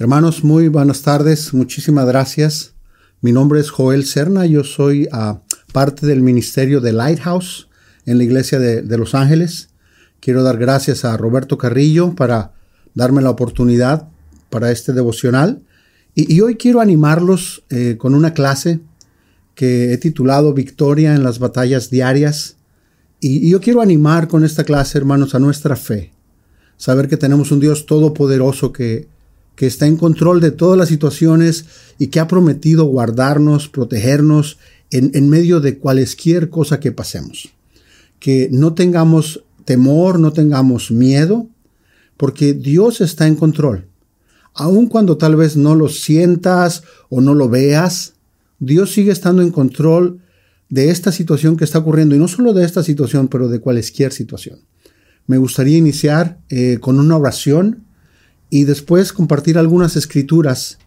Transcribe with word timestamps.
Hermanos, 0.00 0.44
muy 0.44 0.68
buenas 0.68 1.02
tardes, 1.02 1.52
muchísimas 1.52 2.06
gracias. 2.06 2.72
Mi 3.20 3.32
nombre 3.32 3.60
es 3.60 3.68
Joel 3.68 4.06
Serna, 4.06 4.46
yo 4.46 4.64
soy 4.64 5.06
ah, 5.12 5.42
parte 5.74 6.06
del 6.06 6.22
ministerio 6.22 6.80
de 6.80 6.94
Lighthouse 6.94 7.68
en 8.06 8.16
la 8.16 8.24
iglesia 8.24 8.58
de, 8.58 8.96
Los 8.96 9.14
Ángeles. 9.14 9.68
Quiero 10.18 10.42
dar 10.42 10.56
gracias 10.56 11.04
a 11.04 11.18
Roberto 11.18 11.58
Carrillo 11.58 12.14
para 12.14 12.54
darme 12.94 13.20
la 13.20 13.28
oportunidad 13.28 14.08
para 14.48 14.70
este 14.70 14.94
devocional. 14.94 15.60
Y, 16.14 16.40
hoy 16.40 16.54
quiero 16.54 16.80
animarlos 16.80 17.62
eh, 17.68 17.96
con 17.98 18.14
una 18.14 18.32
clase 18.32 18.80
que 19.54 19.92
he 19.92 19.98
titulado 19.98 20.54
Victoria 20.54 21.14
en 21.14 21.22
las 21.22 21.38
batallas 21.38 21.90
diarias. 21.90 22.56
y 23.20 23.50
yo 23.50 23.60
quiero 23.60 23.82
animar 23.82 24.28
con 24.28 24.46
esta 24.46 24.64
clase, 24.64 24.96
hermanos, 24.96 25.34
a 25.34 25.38
nuestra 25.40 25.76
fe. 25.76 26.14
Saber 26.78 27.06
que 27.06 27.18
tenemos 27.18 27.52
un 27.52 27.60
Dios 27.60 27.84
todopoderoso 27.84 28.72
que 28.72 29.09
que 29.60 29.66
está 29.66 29.86
en 29.86 29.98
control 29.98 30.40
de 30.40 30.52
todas 30.52 30.78
las 30.78 30.88
situaciones 30.88 31.66
y 31.98 32.06
que 32.06 32.18
ha 32.18 32.26
prometido 32.26 32.86
guardarnos, 32.86 33.68
protegernos 33.68 34.56
en, 34.90 35.28
medio 35.28 35.60
de 35.60 35.76
cualquier 35.76 36.48
cosa 36.48 36.80
que 36.80 36.92
pasemos. 36.92 37.50
Que 38.18 38.48
no 38.50 38.72
tengamos 38.72 39.44
temor, 39.66 40.18
no 40.18 40.32
tengamos 40.32 40.90
miedo, 40.90 41.46
porque 42.16 42.54
Dios 42.54 43.02
está 43.02 43.26
en 43.26 43.36
control. 43.36 43.84
Aun 44.54 44.86
cuando 44.86 45.18
tal 45.18 45.36
vez 45.36 45.58
no 45.58 45.74
lo 45.74 45.90
sientas 45.90 46.82
o 47.10 47.20
no 47.20 47.34
lo 47.34 47.50
veas, 47.50 48.14
Dios 48.60 48.94
sigue 48.94 49.12
estando 49.12 49.42
en 49.42 49.50
control 49.50 50.22
de 50.70 50.88
esta 50.88 51.12
situación 51.12 51.58
que 51.58 51.64
está 51.64 51.80
ocurriendo, 51.80 52.14
y 52.14 52.18
no 52.18 52.28
solo 52.28 52.54
de 52.54 52.64
esta 52.64 52.82
situación, 52.82 53.28
pero 53.28 53.48
de 53.48 53.60
cualquier 53.60 54.14
situación. 54.14 54.60
Me 55.26 55.36
gustaría 55.36 55.76
iniciar 55.76 56.38
eh, 56.48 56.78
con 56.80 56.98
una 56.98 57.18
oración 57.18 57.89
y 58.50 58.64
después 58.64 59.12
compartir 59.12 59.56
algunas 59.56 59.96
escrituras 59.96 60.78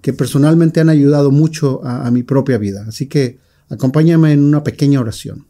que 0.00 0.12
personalmente 0.12 0.80
han 0.80 0.88
ayudado 0.88 1.32
mucho 1.32 1.84
a, 1.84 2.08
mi 2.12 2.22
propia 2.22 2.56
vida. 2.56 2.84
Así 2.86 3.06
que 3.06 3.38
acompáñame 3.68 4.32
en 4.32 4.44
una 4.44 4.62
pequeña 4.62 5.00
oración. 5.00 5.46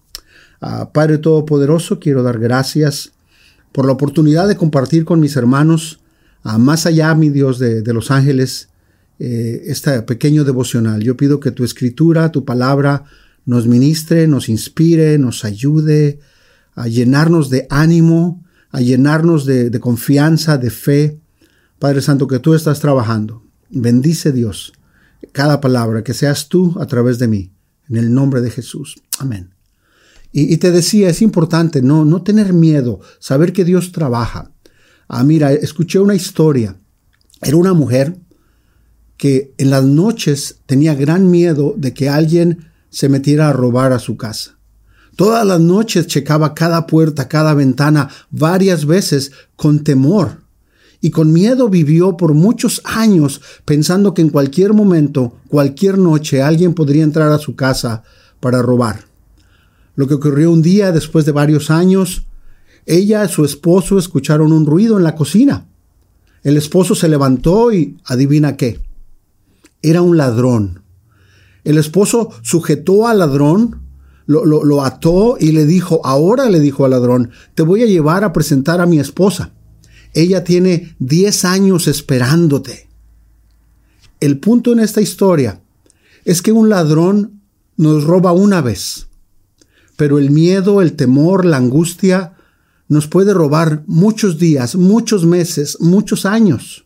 Ah, 0.61 0.91
Padre 0.93 1.19
Todopoderoso, 1.19 2.01
quiero 2.01 2.23
dar 2.23 2.39
gracias 2.39 3.13
por 3.73 3.85
la 3.85 3.93
oportunidad 3.93 4.49
de 4.49 4.57
compartir 4.57 5.05
con 5.05 5.21
mis 5.21 5.37
hermanos, 5.37 6.01
a 6.43 6.57
más 6.57 6.87
allá, 6.87 7.15
mi 7.15 7.29
Dios 7.29 7.59
de, 7.59 7.83
los 7.93 8.11
ángeles, 8.11 8.71
eh, 9.19 9.65
este 9.67 10.01
pequeño 10.03 10.45
devocional. 10.45 11.03
Yo 11.03 11.17
pido 11.17 11.41
que 11.41 11.51
tu 11.51 11.63
escritura, 11.63 12.33
tu 12.33 12.47
palabra, 12.47 13.05
nos 13.45 13.67
ministre, 13.67 14.27
nos 14.27 14.49
inspire, 14.49 15.19
nos 15.19 15.45
ayude 15.45 16.21
a 16.75 16.89
llenarnos 16.89 17.51
de 17.51 17.67
ánimo, 17.69 18.43
a 18.71 18.81
llenarnos 18.81 19.45
de 19.45 19.81
confianza, 19.81 20.57
de 20.57 20.71
fe, 20.71 21.19
Padre 21.79 22.03
Santo, 22.03 22.27
que 22.27 22.41
tú 22.41 22.55
estás 22.55 22.81
trabajando. 22.81 23.43
Bendice 23.71 24.33
Dios 24.33 24.73
cada 25.33 25.61
palabra, 25.61 26.03
que 26.03 26.15
seas 26.15 26.49
tú 26.49 26.77
a 26.81 26.87
través 26.87 27.19
de 27.19 27.29
mí. 27.29 27.53
En 27.89 27.97
el 27.97 28.13
nombre 28.13 28.41
de 28.41 28.51
Jesús. 28.51 28.97
Amén. 29.19 29.55
Y, 30.31 30.59
te 30.59 30.71
decía, 30.71 31.09
es 31.09 31.23
importante 31.23 31.81
no, 31.81 32.05
no 32.05 32.23
tener 32.23 32.53
miedo, 32.53 33.01
saber 33.19 33.53
que 33.55 33.65
Dios 33.65 33.93
trabaja. 33.93 34.53
Ah, 35.09 35.25
mira, 35.25 35.53
escuché 35.53 35.99
una 35.99 36.15
historia. 36.15 36.77
Era 37.41 37.57
una 37.57 37.73
mujer 37.73 38.19
que 39.17 39.55
en 39.57 39.71
las 39.71 39.85
noches 39.85 40.61
tenía 40.67 40.95
gran 40.95 41.31
miedo 41.31 41.75
de 41.79 41.95
que 41.95 42.11
alguien 42.11 42.71
se 42.91 43.09
metiera 43.09 43.49
a 43.49 43.55
robar 43.55 43.93
a 43.93 43.99
su 43.99 44.19
casa. 44.19 44.59
Todas 45.17 45.47
las 45.47 45.61
noches 45.61 46.07
checaba 46.07 46.55
cada 46.55 46.87
puerta, 46.87 47.27
cada 47.27 47.55
ventana, 47.55 48.11
varias 48.31 48.85
veces 48.85 49.33
con 49.57 49.83
temor 49.83 50.43
y 51.01 51.11
con 51.11 51.33
miedo 51.33 51.69
vivió 51.69 52.17
por 52.17 52.35
muchos 52.35 52.83
años 52.85 53.41
pensando 53.65 54.15
que 54.15 54.23
en 54.23 54.31
cualquier 54.31 54.73
momento, 54.73 55.37
cualquier 55.49 55.99
noche, 55.99 56.43
alguien 56.43 56.75
podría 56.75 57.05
entrar 57.05 57.31
a 57.31 57.39
su 57.39 57.55
casa 57.55 58.03
para 58.41 58.63
robar. 58.63 59.05
Lo 59.95 60.07
que 60.09 60.15
ocurrió 60.15 60.51
un 60.51 60.63
día 60.63 60.93
después 60.93 61.25
de 61.25 61.33
varios 61.33 61.71
años, 61.71 62.25
ella 62.87 63.25
y 63.25 63.29
su 63.29 63.45
esposo 63.45 63.99
escucharon 63.99 64.53
un 64.53 64.67
ruido 64.67 64.97
en 64.97 65.05
la 65.05 65.15
cocina. 65.15 65.67
El 66.43 66.57
esposo 66.57 66.95
se 66.95 67.09
levantó 67.09 67.73
y 67.73 67.97
adivina 68.05 68.57
qué. 68.57 68.81
Era 69.83 70.03
un 70.03 70.17
ladrón. 70.17 70.83
El 71.65 71.79
esposo 71.79 72.31
sujetó 72.43 73.07
al 73.07 73.19
ladrón, 73.19 73.83
lo, 74.27 74.45
lo 74.45 74.85
ató 74.85 75.37
y 75.39 75.53
le 75.53 75.65
dijo, 75.65 76.01
ahora 76.05 76.49
le 76.51 76.61
dijo 76.61 76.85
al 76.85 76.93
ladrón, 76.93 77.31
te 77.55 77.63
voy 77.63 77.83
a 77.83 77.87
llevar 77.87 78.25
a 78.25 78.33
presentar 78.33 78.81
a 78.81 78.87
mi 78.87 78.99
esposa. 78.99 79.53
Ella 80.15 80.45
tiene 80.45 80.95
10 80.99 81.45
años 81.45 81.87
esperándote. 81.87 82.89
El 84.21 84.39
punto 84.39 84.73
en 84.73 84.81
esta 84.81 85.01
historia 85.01 85.61
es 86.25 86.43
que 86.43 86.53
un 86.53 86.69
ladrón 86.69 87.41
nos 87.77 88.05
roba 88.05 88.33
una 88.33 88.61
vez, 88.61 89.07
pero 89.97 90.19
el 90.19 90.31
miedo, 90.31 90.83
el 90.83 90.95
temor, 90.95 91.45
la 91.45 91.59
angustia 91.59 92.35
nos 92.89 93.07
puede 93.07 93.35
robar 93.35 93.85
muchos 93.87 94.39
días, 94.39 94.75
muchos 94.75 95.25
meses, 95.25 95.79
muchos 95.81 96.27
años. 96.27 96.85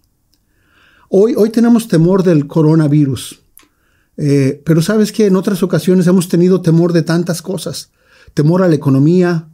Hoy, 1.08 1.34
hoy 1.36 1.50
tenemos 1.50 1.88
temor 1.88 2.22
del 2.22 2.46
coronavirus, 2.46 3.40
eh, 4.16 4.60
pero 4.64 4.82
sabes 4.82 5.12
que 5.12 5.26
en 5.26 5.36
otras 5.36 5.62
ocasiones 5.62 6.06
hemos 6.06 6.28
tenido 6.28 6.60
temor 6.60 6.92
de 6.92 7.02
tantas 7.02 7.40
cosas. 7.40 7.90
Temor 8.34 8.62
a 8.62 8.68
la 8.68 8.74
economía, 8.74 9.48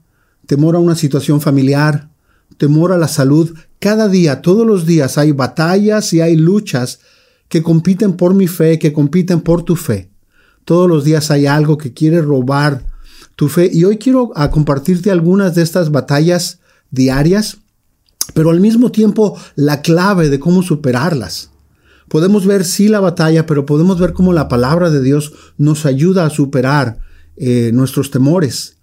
temor 0.47 0.77
a 0.77 0.81
una 0.81 0.95
situación 0.95 1.41
familiar, 1.41 2.11
temor 2.57 2.93
a 2.93 2.99
la 2.99 3.09
salud, 3.09 3.55
cada 3.79 4.09
día, 4.09 4.43
todos 4.43 4.67
los 4.67 4.87
días 4.87 5.19
hay 5.19 5.33
batallas 5.33 6.13
y 6.13 6.21
hay 6.21 6.37
luchas 6.37 7.01
que 7.49 7.63
compiten 7.63 8.15
por 8.15 8.35
mi 8.35 8.47
fe, 8.47 8.79
que 8.79 8.93
compiten 8.93 9.41
por 9.41 9.63
tu 9.63 9.77
fe. 9.77 10.11
Todos 10.65 10.89
los 10.89 11.05
días 11.05 11.31
hay 11.31 11.47
algo 11.47 11.79
que 11.79 11.93
quiere 11.93 12.21
robar 12.21 12.85
tu 13.37 13.49
fe. 13.49 13.71
Y 13.73 13.85
hoy 13.85 13.99
quiero 13.99 14.33
a 14.37 14.51
compartirte 14.51 15.11
algunas 15.11 15.55
de 15.55 15.63
estas 15.63 15.91
batallas 15.91 16.59
diarias, 16.91 17.59
pero 18.35 18.51
al 18.51 18.61
mismo 18.61 18.91
tiempo 18.91 19.39
la 19.55 19.81
clave 19.81 20.29
de 20.29 20.41
cómo 20.41 20.63
superarlas. 20.63 21.51
Podemos 22.09 22.47
ver 22.47 22.65
sí 22.65 22.89
la 22.89 23.01
batalla, 23.01 23.47
pero 23.47 23.65
podemos 23.65 24.01
ver 24.01 24.13
cómo 24.13 24.33
la 24.33 24.49
palabra 24.49 24.91
de 24.91 25.03
Dios 25.03 25.33
nos 25.57 25.87
ayuda 25.87 26.27
a 26.27 26.31
superar 26.31 26.99
eh, 27.37 27.71
nuestros 27.73 28.11
temores. 28.11 28.79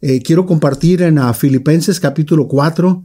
Eh, 0.00 0.22
quiero 0.22 0.46
compartir 0.46 1.02
en 1.02 1.18
Filipenses 1.34 2.00
capítulo 2.00 2.48
4, 2.48 3.04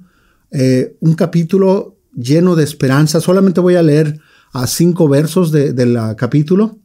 eh, 0.51 0.95
un 1.00 1.13
capítulo 1.13 1.97
lleno 2.16 2.56
de 2.56 2.63
esperanza. 2.63 3.22
Solamente 3.22 3.61
voy 3.61 3.75
a 3.75 3.83
leer 3.83 4.19
a 4.53 4.67
cinco 4.67 5.07
versos 5.07 5.51
del 5.51 5.97
capítulo. 6.17 6.78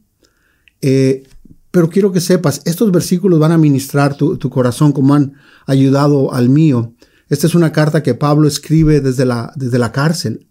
Eh, 0.81 1.23
pero 1.71 1.89
quiero 1.89 2.11
que 2.11 2.19
sepas, 2.19 2.61
estos 2.65 2.91
versículos 2.91 3.39
van 3.39 3.53
a 3.53 3.57
ministrar 3.57 4.15
tu, 4.15 4.37
corazón 4.49 4.91
como 4.91 5.15
han 5.15 5.33
ayudado 5.65 6.33
al 6.33 6.49
mío. 6.49 6.93
Esta 7.29 7.47
es 7.47 7.55
una 7.55 7.71
carta 7.71 8.03
que 8.03 8.13
Pablo 8.13 8.47
escribe 8.47 8.99
desde 8.99 9.25
la, 9.25 9.53
desde 9.55 9.79
la 9.79 9.93
cárcel. 9.93 10.47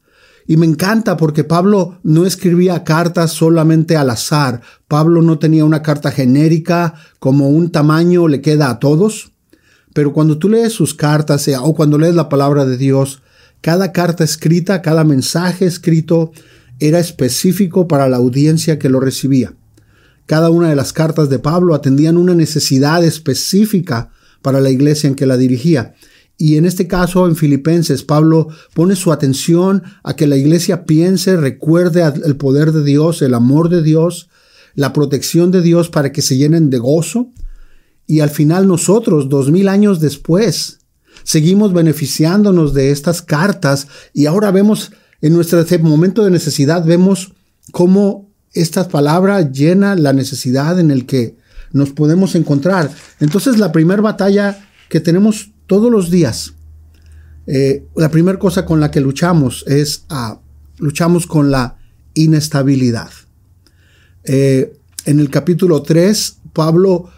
Y 0.47 0.56
me 0.56 0.65
encanta 0.65 1.19
porque 1.19 1.44
Pablo 1.44 2.00
no 2.03 2.25
escribía 2.25 2.84
cartas 2.84 3.32
solamente 3.32 3.99
al 3.99 4.09
azar. 4.09 4.62
Pablo 4.88 5.20
no 5.20 5.38
tenía 5.38 5.66
una 5.66 5.82
carta 5.82 6.10
genérica 6.10 6.94
como 7.19 7.50
un 7.50 7.70
tamaño 7.70 8.26
le 8.26 8.41
queda 8.41 8.70
a 8.70 8.78
todos. 8.78 9.30
Pero 9.93 10.12
cuando 10.12 10.39
tú 10.39 10.49
lees 10.49 10.73
sus 10.73 10.95
cartas 10.95 11.49
o 11.61 11.75
cuando 11.75 11.99
lees 11.99 12.15
la 12.15 12.28
palabra 12.28 12.65
de 12.65 12.77
Dios, 12.77 13.23
cada 13.61 13.93
carta 13.93 14.25
escrita, 14.25 14.83
cada 14.83 15.05
mensaje 15.05 15.67
escrito 15.67 16.33
era 16.78 16.99
específico 16.99 17.89
para 17.89 18.09
la 18.09 18.17
audiencia 18.17 18.79
que 18.79 18.89
lo 18.89 19.00
recibía. 19.00 19.53
Cada 20.27 20.50
una 20.50 20.69
de 20.69 20.77
las 20.77 20.93
cartas 20.93 21.29
de 21.29 21.39
Pablo 21.39 21.75
atendían 21.75 22.17
una 22.17 22.34
necesidad 22.34 23.05
específica 23.05 24.11
para 24.43 24.61
la 24.61 24.71
iglesia 24.71 25.09
en 25.09 25.15
que 25.15 25.27
la 25.27 25.37
dirigía. 25.37 25.95
Y 26.39 26.56
en 26.56 26.65
este 26.65 26.87
caso, 26.87 27.27
en 27.27 27.37
Filipenses, 27.37 28.03
Pablo 28.03 28.49
pone 28.73 28.97
su 28.97 29.12
atención 29.12 29.83
a 30.03 30.17
que 30.17 30.27
la 30.27 30.37
iglesia 30.37 30.84
piense, 30.87 31.37
recuerde 31.37 32.03
el 32.25 32.37
poder 32.37 32.73
de 32.73 32.83
Dios, 32.83 33.20
el 33.20 33.35
amor 33.35 33.69
de 33.69 33.82
Dios, 33.82 34.31
la 34.75 34.94
protección 34.94 35.50
de 35.50 35.61
Dios 35.61 35.91
para 35.91 36.12
que 36.12 36.23
se 36.23 36.38
llenen 36.38 36.70
de 36.70 36.79
gozo, 36.79 37.29
y 38.11 38.19
al 38.19 38.31
final 38.31 38.67
nosotros, 38.67 39.29
dos 39.29 39.53
mil 39.53 39.69
años 39.69 40.01
después, 40.01 40.81
seguimos 41.23 41.73
beneficiándonos 41.73 42.75
de 42.75 42.91
estas 42.91 43.23
cartas 43.23 43.87
y 44.12 44.27
ahora 44.27 44.51
vemos 44.51 44.91
en 45.23 45.33
nuestro 45.33 45.65
momento 45.79 46.25
de 46.25 46.33
necesidad, 46.33 46.85
vemos 46.85 47.35
cómo 47.71 48.29
esta 48.53 48.89
palabra 48.89 49.53
llena 49.53 49.95
la 49.95 50.12
necesidad 50.12 50.81
en 50.81 50.91
el 50.91 51.07
que 51.07 51.37
nos 51.71 51.91
podemos 51.91 52.35
encontrar. 52.35 52.91
Entonces 53.21 53.59
la 53.59 53.71
primera 53.71 54.03
batalla 54.03 54.59
que 54.89 54.99
tenemos 54.99 55.53
todos 55.69 55.89
los 55.89 56.11
días, 56.11 56.55
eh, 57.47 57.87
la 57.95 58.11
primera 58.11 58.41
cosa 58.41 58.67
con 58.67 58.81
la 58.81 58.91
que 58.91 59.01
luchamos 59.01 59.65
es, 59.69 60.05
ah, 60.09 60.41
luchamos 60.79 61.29
con 61.29 61.53
la 61.53 61.79
inestabilidad. 62.15 63.11
Eh, 64.25 64.73
en 65.05 65.21
el 65.21 65.31
capítulo 65.31 65.83
3, 65.83 66.39
Pablo 66.53 67.09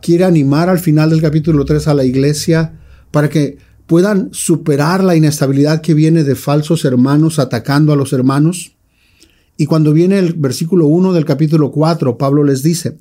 quiere 0.00 0.24
animar 0.24 0.68
al 0.68 0.78
final 0.78 1.10
del 1.10 1.20
capítulo 1.20 1.64
3 1.64 1.88
a 1.88 1.94
la 1.94 2.04
iglesia 2.04 2.78
para 3.10 3.28
que 3.28 3.58
puedan 3.86 4.30
superar 4.32 5.04
la 5.04 5.16
inestabilidad 5.16 5.80
que 5.80 5.94
viene 5.94 6.24
de 6.24 6.34
falsos 6.34 6.84
hermanos 6.84 7.38
atacando 7.38 7.92
a 7.92 7.96
los 7.96 8.12
hermanos. 8.12 8.72
Y 9.56 9.66
cuando 9.66 9.92
viene 9.92 10.18
el 10.18 10.34
versículo 10.34 10.86
1 10.86 11.12
del 11.12 11.24
capítulo 11.24 11.70
4, 11.70 12.18
Pablo 12.18 12.42
les 12.42 12.62
dice, 12.62 12.98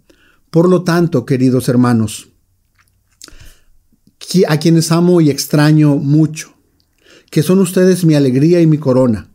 por 0.49 0.69
lo 0.69 0.83
tanto, 0.83 1.25
queridos 1.25 1.67
hermanos, 1.69 2.29
a 4.47 4.57
quienes 4.57 4.91
amo 4.91 5.21
y 5.21 5.29
extraño 5.29 5.95
mucho, 5.95 6.53
que 7.29 7.43
son 7.43 7.59
ustedes 7.59 8.05
mi 8.05 8.15
alegría 8.15 8.61
y 8.61 8.67
mi 8.67 8.77
corona, 8.77 9.29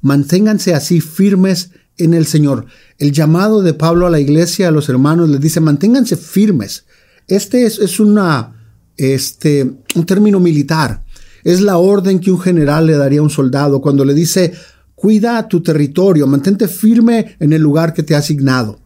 manténganse 0.00 0.74
así 0.74 1.00
firmes 1.00 1.70
en 1.98 2.14
el 2.14 2.26
Señor. 2.26 2.66
El 2.98 3.12
llamado 3.12 3.62
de 3.62 3.74
Pablo 3.74 4.06
a 4.06 4.10
la 4.10 4.20
iglesia, 4.20 4.68
a 4.68 4.70
los 4.70 4.88
hermanos, 4.88 5.28
les 5.28 5.40
dice, 5.40 5.60
manténganse 5.60 6.16
firmes. 6.16 6.84
Este 7.26 7.64
es, 7.64 7.78
es 7.78 8.00
una, 8.00 8.56
este, 8.96 9.70
un 9.94 10.06
término 10.06 10.40
militar. 10.40 11.04
Es 11.44 11.60
la 11.60 11.78
orden 11.78 12.18
que 12.18 12.30
un 12.30 12.40
general 12.40 12.86
le 12.86 12.96
daría 12.96 13.20
a 13.20 13.22
un 13.22 13.30
soldado 13.30 13.80
cuando 13.80 14.04
le 14.04 14.14
dice, 14.14 14.52
cuida 14.94 15.46
tu 15.48 15.62
territorio, 15.62 16.26
mantente 16.26 16.68
firme 16.68 17.36
en 17.38 17.52
el 17.52 17.62
lugar 17.62 17.94
que 17.94 18.02
te 18.02 18.14
ha 18.14 18.18
asignado. 18.18 18.80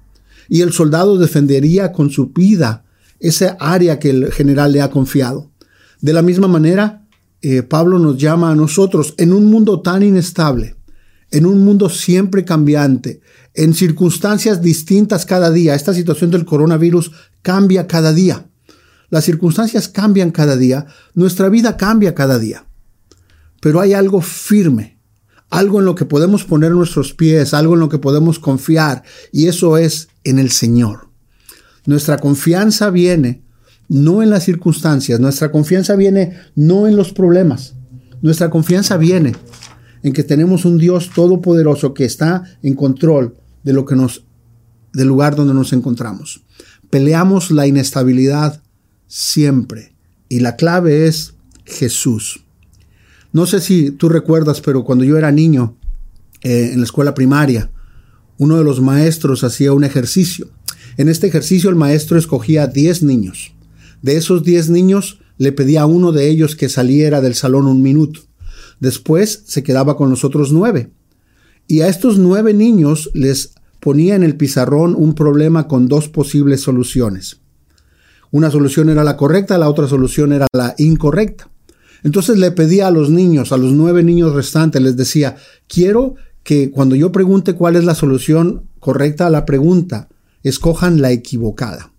Y 0.48 0.60
el 0.60 0.72
soldado 0.72 1.16
defendería 1.18 1.92
con 1.92 2.10
su 2.10 2.28
vida 2.28 2.84
esa 3.20 3.56
área 3.60 3.98
que 3.98 4.10
el 4.10 4.32
general 4.32 4.72
le 4.72 4.82
ha 4.82 4.90
confiado. 4.90 5.50
De 6.00 6.12
la 6.12 6.22
misma 6.22 6.48
manera, 6.48 7.06
eh, 7.40 7.62
Pablo 7.62 7.98
nos 7.98 8.18
llama 8.18 8.50
a 8.50 8.54
nosotros 8.54 9.14
en 9.18 9.32
un 9.32 9.46
mundo 9.46 9.80
tan 9.80 10.02
inestable, 10.02 10.76
en 11.32 11.46
un 11.46 11.64
mundo 11.64 11.88
siempre 11.88 12.44
cambiante, 12.44 13.20
en 13.54 13.74
circunstancias 13.74 14.62
distintas 14.62 15.26
cada 15.26 15.50
día. 15.50 15.74
Esta 15.74 15.94
situación 15.94 16.30
del 16.30 16.44
coronavirus 16.44 17.10
cambia 17.40 17.86
cada 17.86 18.12
día. 18.12 18.46
Las 19.08 19.24
circunstancias 19.24 19.88
cambian 19.88 20.30
cada 20.30 20.56
día, 20.56 20.86
nuestra 21.14 21.48
vida 21.48 21.76
cambia 21.76 22.14
cada 22.14 22.38
día. 22.38 22.66
Pero 23.60 23.80
hay 23.80 23.94
algo 23.94 24.20
firme, 24.20 24.98
algo 25.50 25.80
en 25.80 25.86
lo 25.86 25.94
que 25.94 26.04
podemos 26.04 26.44
poner 26.44 26.72
nuestros 26.72 27.12
pies, 27.12 27.54
algo 27.54 27.74
en 27.74 27.80
lo 27.80 27.88
que 27.88 27.98
podemos 27.98 28.38
confiar, 28.38 29.02
y 29.32 29.48
eso 29.48 29.76
es 29.76 30.08
en 30.24 30.38
el 30.38 30.50
Señor. 30.50 31.08
Nuestra 31.84 32.18
confianza 32.18 32.90
viene 32.90 33.42
no 33.88 34.22
en 34.22 34.30
las 34.30 34.44
circunstancias, 34.44 35.20
nuestra 35.20 35.50
confianza 35.50 35.96
viene 35.96 36.38
no 36.54 36.86
en 36.86 36.96
los 36.96 37.12
problemas, 37.12 37.74
nuestra 38.22 38.50
confianza 38.50 38.96
viene 38.96 39.34
en 40.02 40.12
que 40.12 40.24
tenemos 40.24 40.64
un 40.64 40.78
Dios 40.78 41.10
todopoderoso 41.14 41.94
que 41.94 42.04
está 42.04 42.44
en 42.62 42.74
control 42.74 43.36
de 43.62 43.72
lo 43.72 43.84
que 43.84 43.96
nos 43.96 44.24
del 44.92 45.08
lugar 45.08 45.36
donde 45.36 45.54
nos 45.54 45.72
encontramos. 45.72 46.42
Peleamos 46.90 47.50
la 47.50 47.66
inestabilidad 47.66 48.62
siempre 49.06 49.94
y 50.28 50.40
la 50.40 50.56
clave 50.56 51.06
es 51.06 51.34
Jesús. 51.64 52.44
No 53.32 53.46
sé 53.46 53.60
si 53.60 53.90
tú 53.90 54.08
recuerdas, 54.10 54.60
pero 54.60 54.84
cuando 54.84 55.04
yo 55.04 55.16
era 55.16 55.32
niño 55.32 55.76
eh, 56.42 56.70
en 56.72 56.80
la 56.80 56.84
escuela 56.84 57.14
primaria, 57.14 57.70
uno 58.36 58.58
de 58.58 58.64
los 58.64 58.80
maestros 58.80 59.44
hacía 59.44 59.72
un 59.72 59.84
ejercicio. 59.84 60.50
En 60.98 61.08
este 61.08 61.26
ejercicio 61.26 61.70
el 61.70 61.76
maestro 61.76 62.18
escogía 62.18 62.66
10 62.66 63.04
niños. 63.04 63.54
De 64.02 64.16
esos 64.16 64.44
10 64.44 64.68
niños 64.70 65.20
le 65.38 65.52
pedía 65.52 65.82
a 65.82 65.86
uno 65.86 66.12
de 66.12 66.28
ellos 66.28 66.56
que 66.56 66.68
saliera 66.68 67.20
del 67.20 67.34
salón 67.34 67.66
un 67.66 67.82
minuto. 67.82 68.20
Después 68.82 69.44
se 69.46 69.62
quedaba 69.62 69.96
con 69.96 70.10
los 70.10 70.24
otros 70.24 70.50
nueve. 70.50 70.90
Y 71.68 71.82
a 71.82 71.86
estos 71.86 72.18
nueve 72.18 72.52
niños 72.52 73.12
les 73.14 73.54
ponía 73.78 74.16
en 74.16 74.24
el 74.24 74.36
pizarrón 74.36 74.96
un 74.98 75.14
problema 75.14 75.68
con 75.68 75.86
dos 75.86 76.08
posibles 76.08 76.62
soluciones. 76.62 77.38
Una 78.32 78.50
solución 78.50 78.88
era 78.88 79.04
la 79.04 79.16
correcta, 79.16 79.56
la 79.56 79.68
otra 79.68 79.86
solución 79.86 80.32
era 80.32 80.48
la 80.52 80.74
incorrecta. 80.78 81.48
Entonces 82.02 82.38
le 82.38 82.50
pedía 82.50 82.88
a 82.88 82.90
los 82.90 83.08
niños, 83.08 83.52
a 83.52 83.56
los 83.56 83.70
nueve 83.70 84.02
niños 84.02 84.34
restantes, 84.34 84.82
les 84.82 84.96
decía, 84.96 85.36
quiero 85.68 86.16
que 86.42 86.72
cuando 86.72 86.96
yo 86.96 87.12
pregunte 87.12 87.54
cuál 87.54 87.76
es 87.76 87.84
la 87.84 87.94
solución 87.94 88.68
correcta 88.80 89.28
a 89.28 89.30
la 89.30 89.44
pregunta, 89.44 90.08
escojan 90.42 91.00
la 91.00 91.12
equivocada. 91.12 91.92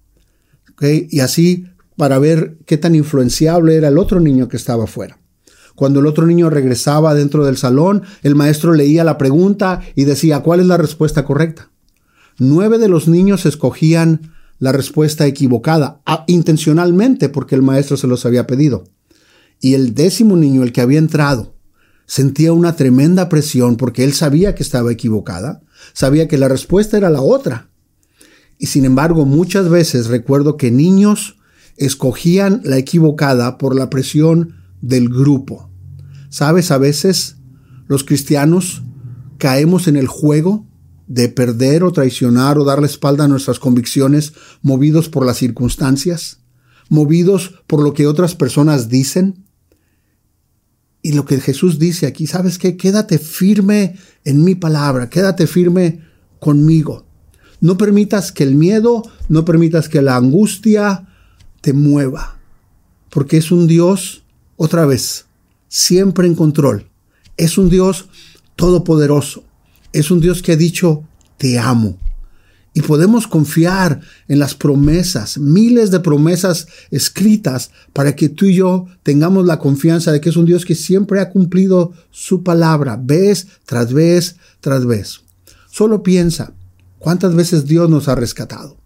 Y 0.81 1.21
así 1.21 1.63
para 1.95 2.19
ver 2.19 2.57
qué 2.65 2.77
tan 2.77 2.93
influenciable 2.93 3.77
era 3.77 3.87
el 3.87 3.97
otro 3.97 4.19
niño 4.19 4.49
que 4.49 4.57
estaba 4.57 4.83
afuera. 4.83 5.22
Cuando 5.75 5.99
el 5.99 6.07
otro 6.07 6.25
niño 6.25 6.49
regresaba 6.49 7.15
dentro 7.15 7.45
del 7.45 7.57
salón, 7.57 8.03
el 8.21 8.35
maestro 8.35 8.73
leía 8.73 9.03
la 9.03 9.17
pregunta 9.17 9.81
y 9.95 10.03
decía, 10.03 10.41
¿cuál 10.41 10.59
es 10.59 10.67
la 10.67 10.77
respuesta 10.77 11.25
correcta? 11.25 11.69
Nueve 12.37 12.77
de 12.77 12.87
los 12.87 13.07
niños 13.07 13.45
escogían 13.45 14.33
la 14.59 14.71
respuesta 14.71 15.25
equivocada, 15.25 16.01
intencionalmente 16.27 17.29
porque 17.29 17.55
el 17.55 17.61
maestro 17.61 17.97
se 17.97 18.07
los 18.07 18.25
había 18.25 18.47
pedido. 18.47 18.85
Y 19.59 19.73
el 19.73 19.93
décimo 19.93 20.35
niño, 20.35 20.63
el 20.63 20.71
que 20.71 20.81
había 20.81 20.99
entrado, 20.99 21.55
sentía 22.05 22.53
una 22.53 22.75
tremenda 22.75 23.29
presión 23.29 23.75
porque 23.75 24.03
él 24.03 24.13
sabía 24.13 24.55
que 24.55 24.63
estaba 24.63 24.91
equivocada, 24.91 25.61
sabía 25.93 26.27
que 26.27 26.37
la 26.37 26.47
respuesta 26.47 26.97
era 26.97 27.09
la 27.09 27.21
otra. 27.21 27.69
Y 28.57 28.67
sin 28.67 28.85
embargo, 28.85 29.25
muchas 29.25 29.69
veces 29.69 30.07
recuerdo 30.07 30.57
que 30.57 30.71
niños 30.71 31.37
escogían 31.77 32.61
la 32.63 32.77
equivocada 32.77 33.57
por 33.57 33.75
la 33.75 33.89
presión 33.89 34.62
del 34.83 35.07
grupo. 35.09 35.69
Sabes, 36.29 36.69
a 36.71 36.77
veces 36.77 37.37
los 37.87 38.03
cristianos 38.03 38.83
caemos 39.37 39.87
en 39.87 39.95
el 39.95 40.07
juego 40.07 40.67
de 41.07 41.29
perder 41.29 41.83
o 41.83 41.91
traicionar 41.91 42.57
o 42.57 42.65
dar 42.65 42.79
la 42.79 42.87
espalda 42.87 43.23
a 43.23 43.27
nuestras 43.27 43.59
convicciones 43.59 44.33
movidos 44.61 45.09
por 45.09 45.25
las 45.25 45.37
circunstancias, 45.37 46.39
movidos 46.89 47.61
por 47.65 47.81
lo 47.81 47.93
que 47.93 48.07
otras 48.07 48.35
personas 48.35 48.89
dicen. 48.89 49.45
Y 51.01 51.13
lo 51.13 51.25
que 51.25 51.39
Jesús 51.39 51.79
dice 51.79 52.05
aquí, 52.05 52.27
¿sabes 52.27 52.57
qué? 52.57 52.77
Quédate 52.77 53.19
firme 53.19 53.95
en 54.25 54.43
mi 54.43 54.55
palabra, 54.55 55.09
quédate 55.09 55.47
firme 55.47 56.01
conmigo. 56.39 57.05
No 57.61 57.77
permitas 57.77 58.33
que 58.33 58.43
el 58.43 58.55
miedo, 58.55 59.03
no 59.29 59.45
permitas 59.45 59.87
que 59.87 60.01
la 60.01 60.17
angustia 60.17 61.07
te 61.61 61.71
mueva, 61.71 62.39
porque 63.09 63.37
es 63.37 63.51
un 63.51 63.67
Dios 63.67 64.22
otra 64.57 64.85
vez, 64.85 65.25
siempre 65.67 66.27
en 66.27 66.35
control. 66.35 66.87
Es 67.37 67.57
un 67.57 67.69
Dios 67.69 68.07
todopoderoso. 68.55 69.43
Es 69.91 70.11
un 70.11 70.19
Dios 70.19 70.41
que 70.41 70.53
ha 70.53 70.55
dicho, 70.55 71.03
te 71.37 71.59
amo. 71.59 71.97
Y 72.75 72.81
podemos 72.81 73.27
confiar 73.27 74.01
en 74.27 74.39
las 74.39 74.55
promesas, 74.55 75.37
miles 75.37 75.91
de 75.91 75.99
promesas 75.99 76.67
escritas 76.89 77.69
para 77.93 78.15
que 78.15 78.29
tú 78.29 78.45
y 78.45 78.55
yo 78.55 78.87
tengamos 79.03 79.45
la 79.45 79.59
confianza 79.59 80.11
de 80.11 80.19
que 80.19 80.29
es 80.29 80.37
un 80.37 80.45
Dios 80.45 80.65
que 80.65 80.73
siempre 80.73 81.19
ha 81.19 81.29
cumplido 81.29 81.93
su 82.09 82.41
palabra, 82.41 82.99
vez 82.99 83.47
tras 83.65 83.93
vez 83.93 84.37
tras 84.59 84.87
vez. 84.87 85.21
Solo 85.69 86.01
piensa, 86.01 86.53
¿cuántas 86.97 87.35
veces 87.35 87.65
Dios 87.65 87.89
nos 87.91 88.07
ha 88.07 88.15
rescatado? 88.15 88.77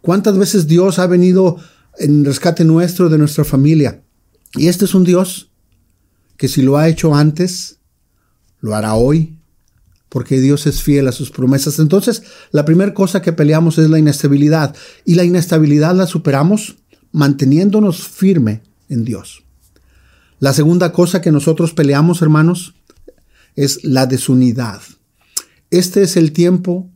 ¿Cuántas 0.00 0.38
veces 0.38 0.68
Dios 0.68 0.98
ha 1.00 1.06
venido 1.06 1.56
en 1.98 2.24
rescate 2.24 2.64
nuestro, 2.64 3.08
de 3.08 3.18
nuestra 3.18 3.42
familia? 3.42 4.00
Y 4.56 4.68
este 4.68 4.84
es 4.84 4.94
un 4.94 5.04
Dios 5.04 5.50
que 6.36 6.48
si 6.48 6.62
lo 6.62 6.76
ha 6.76 6.88
hecho 6.88 7.14
antes, 7.14 7.78
lo 8.60 8.74
hará 8.74 8.94
hoy, 8.94 9.36
porque 10.08 10.40
Dios 10.40 10.66
es 10.66 10.82
fiel 10.82 11.08
a 11.08 11.12
sus 11.12 11.30
promesas. 11.30 11.78
Entonces, 11.78 12.22
la 12.50 12.64
primera 12.64 12.94
cosa 12.94 13.20
que 13.20 13.32
peleamos 13.32 13.78
es 13.78 13.90
la 13.90 13.98
inestabilidad, 13.98 14.74
y 15.04 15.14
la 15.14 15.24
inestabilidad 15.24 15.94
la 15.94 16.06
superamos 16.06 16.76
manteniéndonos 17.12 18.08
firme 18.08 18.62
en 18.88 19.04
Dios. 19.04 19.44
La 20.40 20.52
segunda 20.52 20.92
cosa 20.92 21.20
que 21.20 21.32
nosotros 21.32 21.72
peleamos, 21.72 22.22
hermanos, 22.22 22.74
es 23.56 23.84
la 23.84 24.06
desunidad. 24.06 24.80
Este 25.70 26.02
es 26.02 26.16
el 26.16 26.32
tiempo 26.32 26.90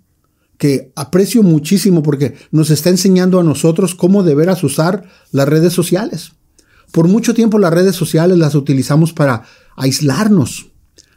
que 0.58 0.92
aprecio 0.96 1.42
muchísimo 1.42 2.02
porque 2.02 2.34
nos 2.50 2.70
está 2.70 2.90
enseñando 2.90 3.38
a 3.38 3.44
nosotros 3.44 3.94
cómo 3.94 4.24
deberás 4.24 4.64
usar 4.64 5.08
las 5.30 5.48
redes 5.48 5.72
sociales. 5.72 6.32
Por 6.92 7.08
mucho 7.08 7.34
tiempo 7.34 7.58
las 7.58 7.72
redes 7.72 7.96
sociales 7.96 8.38
las 8.38 8.54
utilizamos 8.54 9.12
para 9.12 9.42
aislarnos. 9.76 10.70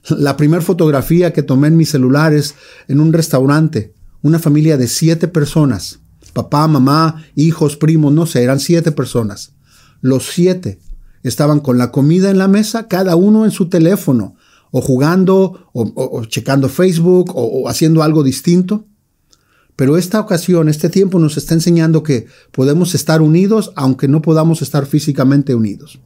La 0.10 0.36
primera 0.36 0.62
fotografía 0.62 1.32
que 1.32 1.44
tomé 1.44 1.68
en 1.68 1.78
mi 1.78 1.86
celular 1.86 2.34
es 2.34 2.56
en 2.88 3.00
un 3.00 3.14
restaurante, 3.14 3.94
una 4.22 4.40
familia 4.40 4.78
de 4.78 4.88
siete 4.88 5.28
personas. 5.28 6.00
Papá, 6.34 6.68
mamá, 6.68 7.24
hijos, 7.36 7.78
primos, 7.78 8.14
no 8.14 8.26
sé, 8.26 8.44
eran 8.44 8.60
siete 8.60 8.92
personas. 8.92 9.54
Los 10.02 10.28
siete 10.32 10.80
estaban 11.24 11.60
con 11.60 11.78
la 11.78 11.92
comida 11.92 12.30
en 12.32 12.38
la 12.38 12.48
mesa, 12.48 12.88
cada 12.88 13.16
uno 13.16 13.46
en 13.46 13.52
su 13.52 13.70
teléfono, 13.70 14.36
o 14.72 14.82
jugando, 14.82 15.70
o, 15.74 16.26
checando 16.26 16.70
Facebook, 16.70 17.32
o 17.36 17.68
haciendo 17.70 18.02
algo 18.02 18.24
distinto. 18.24 18.86
Pero 19.76 19.98
esta 19.98 20.20
ocasión, 20.20 20.70
este 20.70 20.90
tiempo 20.90 21.20
nos 21.20 21.38
está 21.38 21.54
enseñando 21.54 22.04
que 22.04 22.28
podemos 22.52 22.94
estar 22.96 23.22
unidos 23.22 23.72
aunque 23.76 24.08
no 24.08 24.22
podamos 24.22 24.62
estar 24.62 24.86
físicamente 24.86 25.56
unidos. 25.56 26.00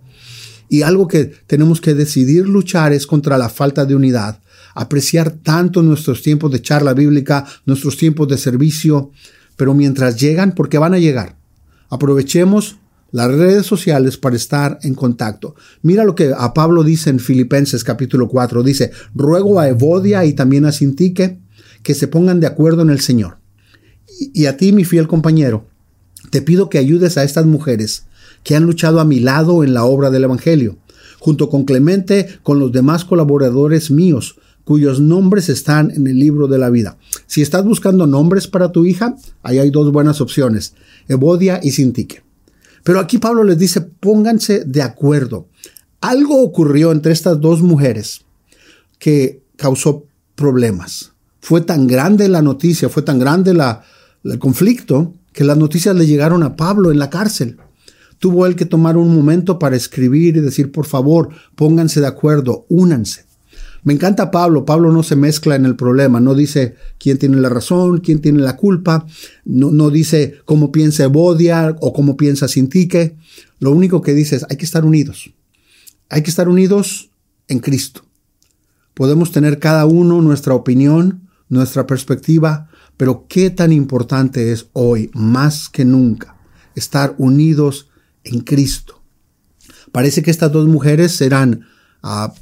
Y 0.69 0.81
algo 0.81 1.07
que 1.07 1.25
tenemos 1.47 1.81
que 1.81 1.93
decidir 1.93 2.47
luchar 2.47 2.93
es 2.93 3.05
contra 3.05 3.37
la 3.37 3.49
falta 3.49 3.85
de 3.85 3.95
unidad. 3.95 4.39
Apreciar 4.73 5.31
tanto 5.31 5.81
nuestros 5.83 6.21
tiempos 6.21 6.51
de 6.51 6.61
charla 6.61 6.93
bíblica, 6.93 7.45
nuestros 7.65 7.97
tiempos 7.97 8.27
de 8.27 8.37
servicio, 8.37 9.11
pero 9.55 9.73
mientras 9.73 10.19
llegan, 10.19 10.53
porque 10.53 10.77
van 10.77 10.93
a 10.93 10.99
llegar, 10.99 11.37
aprovechemos 11.89 12.77
las 13.11 13.31
redes 13.31 13.65
sociales 13.65 14.17
para 14.17 14.35
estar 14.35 14.79
en 14.81 14.93
contacto. 14.93 15.55
Mira 15.81 16.03
lo 16.03 16.15
que 16.15 16.33
a 16.37 16.53
Pablo 16.53 16.83
dice 16.83 17.09
en 17.09 17.19
Filipenses 17.19 17.83
capítulo 17.83 18.27
4. 18.27 18.61
Dice, 18.63 18.91
ruego 19.13 19.59
a 19.59 19.69
Evodia 19.69 20.25
y 20.25 20.33
también 20.33 20.65
a 20.65 20.73
Sintique 20.73 21.39
que 21.81 21.93
se 21.93 22.09
pongan 22.09 22.41
de 22.41 22.47
acuerdo 22.47 22.81
en 22.81 22.89
el 22.89 22.99
Señor. 22.99 23.37
Y, 24.19 24.45
a 24.45 24.57
ti, 24.57 24.71
mi 24.71 24.85
fiel 24.85 25.07
compañero, 25.07 25.65
te 26.29 26.41
pido 26.41 26.69
que 26.69 26.77
ayudes 26.77 27.17
a 27.17 27.23
estas 27.23 27.45
mujeres 27.45 28.05
que 28.43 28.55
han 28.55 28.63
luchado 28.63 28.99
a 28.99 29.05
mi 29.05 29.19
lado 29.19 29.63
en 29.63 29.73
la 29.73 29.85
obra 29.85 30.09
del 30.09 30.23
Evangelio, 30.23 30.77
junto 31.19 31.49
con 31.49 31.65
Clemente, 31.65 32.27
con 32.43 32.59
los 32.59 32.71
demás 32.71 33.03
colaboradores 33.03 33.91
míos, 33.91 34.37
cuyos 34.63 34.99
nombres 34.99 35.49
están 35.49 35.91
en 35.91 36.07
el 36.07 36.19
libro 36.19 36.47
de 36.47 36.57
la 36.57 36.69
vida. 36.69 36.97
Si 37.27 37.41
estás 37.41 37.65
buscando 37.65 38.07
nombres 38.07 38.47
para 38.47 38.71
tu 38.71 38.85
hija, 38.85 39.15
ahí 39.43 39.59
hay 39.59 39.69
dos 39.69 39.91
buenas 39.91 40.21
opciones, 40.21 40.73
Evodia 41.07 41.59
y 41.61 41.71
Sintique. 41.71 42.23
Pero 42.83 42.99
aquí 42.99 43.17
Pablo 43.17 43.43
les 43.43 43.57
dice, 43.57 43.81
pónganse 43.81 44.63
de 44.65 44.81
acuerdo. 44.81 45.47
Algo 46.01 46.43
ocurrió 46.43 46.91
entre 46.91 47.13
estas 47.13 47.41
dos 47.41 47.61
mujeres 47.61 48.21
que 48.99 49.41
causó 49.55 50.05
problemas. 50.35 51.13
Fue 51.41 51.61
tan 51.61 51.87
grande 51.87 52.27
la 52.27 52.41
noticia, 52.41 52.89
fue 52.89 53.01
tan 53.01 53.17
grande 53.17 53.53
la, 53.53 53.83
el 54.33 54.39
conflicto, 54.39 55.13
que 55.33 55.43
las 55.43 55.57
noticias 55.57 55.95
le 55.95 56.07
llegaron 56.07 56.43
a 56.43 56.55
Pablo 56.55 56.91
en 56.91 56.99
la 56.99 57.09
cárcel. 57.09 57.57
Tuvo 58.19 58.45
él 58.45 58.55
que 58.55 58.65
tomar 58.65 58.97
un 58.97 59.13
momento 59.13 59.59
para 59.59 59.75
escribir 59.75 60.37
y 60.37 60.39
decir, 60.39 60.71
por 60.71 60.85
favor, 60.85 61.29
pónganse 61.55 61.99
de 61.99 62.07
acuerdo, 62.07 62.65
únanse. 62.69 63.25
Me 63.83 63.93
encanta 63.93 64.31
Pablo, 64.31 64.65
Pablo 64.65 64.91
no 64.91 65.03
se 65.03 65.15
mezcla 65.15 65.55
en 65.55 65.65
el 65.65 65.75
problema, 65.75 66.19
no 66.19 66.33
dice 66.33 66.75
quién 66.97 67.19
tiene 67.19 67.37
la 67.37 67.49
razón, 67.49 67.99
quién 67.99 68.19
tiene 68.19 68.39
la 68.39 68.55
culpa, 68.55 69.05
no, 69.43 69.69
no 69.69 69.91
dice 69.91 70.39
cómo 70.45 70.71
piensa 70.71 71.03
Evodia 71.03 71.75
o 71.81 71.93
cómo 71.93 72.17
piensa 72.17 72.47
Sintique, 72.47 73.15
lo 73.59 73.71
único 73.71 74.01
que 74.01 74.15
dice 74.15 74.37
es 74.37 74.45
hay 74.49 74.57
que 74.57 74.65
estar 74.65 74.85
unidos, 74.85 75.31
hay 76.09 76.23
que 76.23 76.31
estar 76.31 76.49
unidos 76.49 77.11
en 77.47 77.59
Cristo. 77.59 78.01
Podemos 78.95 79.31
tener 79.31 79.59
cada 79.59 79.85
uno 79.85 80.19
nuestra 80.21 80.55
opinión, 80.55 81.29
nuestra 81.47 81.85
perspectiva, 81.85 82.69
pero 82.97 83.25
qué 83.27 83.49
tan 83.49 83.71
importante 83.71 84.51
es 84.51 84.67
hoy, 84.73 85.09
más 85.13 85.69
que 85.69 85.85
nunca, 85.85 86.37
estar 86.75 87.15
unidos 87.17 87.89
en 88.23 88.41
Cristo. 88.41 89.01
Parece 89.91 90.23
que 90.23 90.31
estas 90.31 90.51
dos 90.51 90.67
mujeres 90.67 91.13
serán 91.13 91.65
ah, 92.03 92.33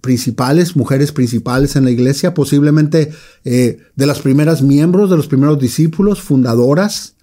principales, 0.00 0.76
mujeres 0.76 1.12
principales 1.12 1.76
en 1.76 1.84
la 1.84 1.90
iglesia, 1.90 2.34
posiblemente 2.34 3.12
eh, 3.44 3.78
de 3.94 4.06
las 4.06 4.20
primeras 4.20 4.62
miembros, 4.62 5.10
de 5.10 5.16
los 5.16 5.26
primeros 5.26 5.58
discípulos, 5.58 6.20
fundadoras, 6.20 7.16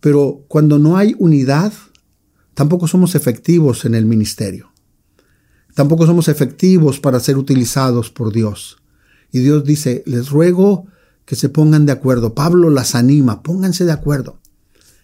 pero 0.00 0.44
cuando 0.48 0.78
no 0.78 0.96
hay 0.96 1.14
unidad, 1.18 1.72
tampoco 2.54 2.88
somos 2.88 3.14
efectivos 3.14 3.84
en 3.84 3.94
el 3.94 4.06
ministerio. 4.06 4.70
Tampoco 5.74 6.06
somos 6.06 6.28
efectivos 6.28 7.00
para 7.00 7.20
ser 7.20 7.36
utilizados 7.36 8.10
por 8.10 8.32
Dios. 8.32 8.78
Y 9.32 9.40
Dios 9.40 9.64
dice, 9.64 10.02
les 10.06 10.30
ruego 10.30 10.86
que 11.30 11.36
se 11.36 11.48
pongan 11.48 11.86
de 11.86 11.92
acuerdo. 11.92 12.34
Pablo 12.34 12.70
las 12.70 12.96
anima, 12.96 13.44
pónganse 13.44 13.84
de 13.84 13.92
acuerdo 13.92 14.40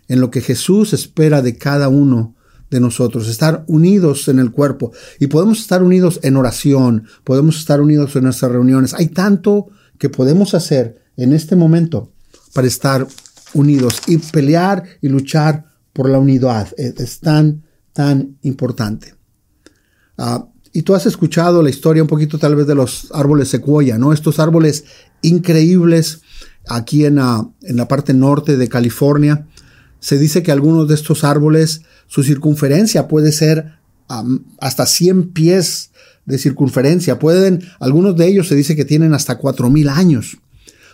en 0.09 0.21
lo 0.21 0.28
que 0.33 0.40
Jesús 0.40 0.92
espera 0.92 1.40
de 1.40 1.56
cada 1.56 1.88
uno 1.88 2.35
de 2.68 2.80
nosotros, 2.80 3.28
estar 3.28 3.62
unidos 3.68 4.26
en 4.26 4.40
el 4.40 4.50
cuerpo. 4.50 4.90
Y 5.21 5.28
podemos 5.28 5.61
estar 5.61 5.85
unidos 5.85 6.18
en 6.25 6.37
oración, 6.37 7.04
podemos 7.23 7.59
estar 7.59 7.80
unidos 7.80 8.16
en 8.16 8.25
nuestras 8.25 8.50
reuniones. 8.50 8.92
Hay 8.95 9.06
tanto 9.06 9.68
que 9.99 10.09
podemos 10.09 10.54
hacer 10.54 11.00
en 11.16 11.33
este 11.33 11.54
momento 11.54 12.11
para 12.52 12.66
estar 12.66 13.06
unidos 13.54 14.02
y 14.09 14.18
pelear 14.18 14.83
y 15.00 15.09
luchar 15.09 15.66
por 15.92 16.11
la 16.11 16.18
unidad. 16.18 16.66
Es, 16.76 17.21
tan, 17.21 17.62
tan 17.92 18.37
importante. 18.42 19.14
Ah, 20.18 20.49
y 20.76 20.83
tú 20.83 20.95
has 20.95 21.06
escuchado 21.06 21.62
la 21.62 21.71
historia 21.71 22.02
un 22.02 22.09
poquito 22.09 22.37
tal 22.37 22.54
vez 22.54 22.66
de 22.66 22.75
los 22.75 23.09
árboles 23.14 23.49
secuoya, 23.49 23.97
¿no? 23.97 24.12
Estos 24.12 24.38
árboles 24.38 24.85
increíbles 25.23 26.20
aquí 26.68 27.04
en 27.04 27.16
la, 27.16 27.49
en 27.62 27.76
la 27.76 27.88
parte 27.88 28.14
norte 28.14 28.56
de 28.56 28.68
California. 28.68 29.46
Se 30.00 30.18
dice 30.18 30.42
que 30.42 30.52
algunos 30.52 30.88
de 30.88 30.94
estos 30.94 31.25
árboles, 31.25 31.82
su 32.06 32.23
circunferencia 32.23 33.08
puede 33.08 33.32
ser 33.32 33.76
hasta 34.61 34.87
100 34.87 35.30
pies 35.30 35.90
de 36.26 36.38
circunferencia. 36.38 37.18
Pueden, 37.18 37.64
algunos 37.80 38.16
de 38.16 38.26
ellos 38.26 38.49
se 38.49 38.54
dice 38.54 38.76
que 38.76 38.85
tienen 38.85 39.14
hasta 39.14 39.38
4000 39.38 39.88
años. 39.88 40.38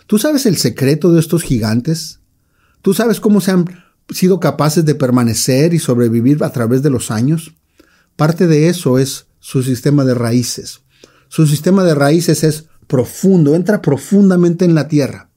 ¿Tú 0.07 0.17
sabes 0.17 0.45
el 0.45 0.57
secreto 0.57 1.11
de 1.11 1.19
estos 1.19 1.43
gigantes? 1.43 2.19
¿Tú 2.81 2.93
sabes 2.93 3.19
cómo 3.19 3.41
se 3.41 3.51
han 3.51 3.65
sido 4.09 4.39
capaces 4.39 4.85
de 4.85 4.95
permanecer 4.95 5.73
y 5.73 5.79
sobrevivir 5.79 6.43
a 6.43 6.51
través 6.51 6.83
de 6.83 6.89
los 6.89 7.11
años? 7.11 7.53
Parte 8.15 8.47
de 8.47 8.67
eso 8.69 8.99
es 8.99 9.25
su 9.39 9.63
sistema 9.63 10.05
de 10.05 10.13
raíces. 10.13 10.81
Su 11.29 11.47
sistema 11.47 11.83
de 11.83 11.95
raíces 11.95 12.43
es 12.43 12.65
profundo, 12.93 13.55
entra 13.55 13.81
profundamente 13.81 14.65
en 14.65 14.75
la 14.75 14.87
tierra. 14.87 15.31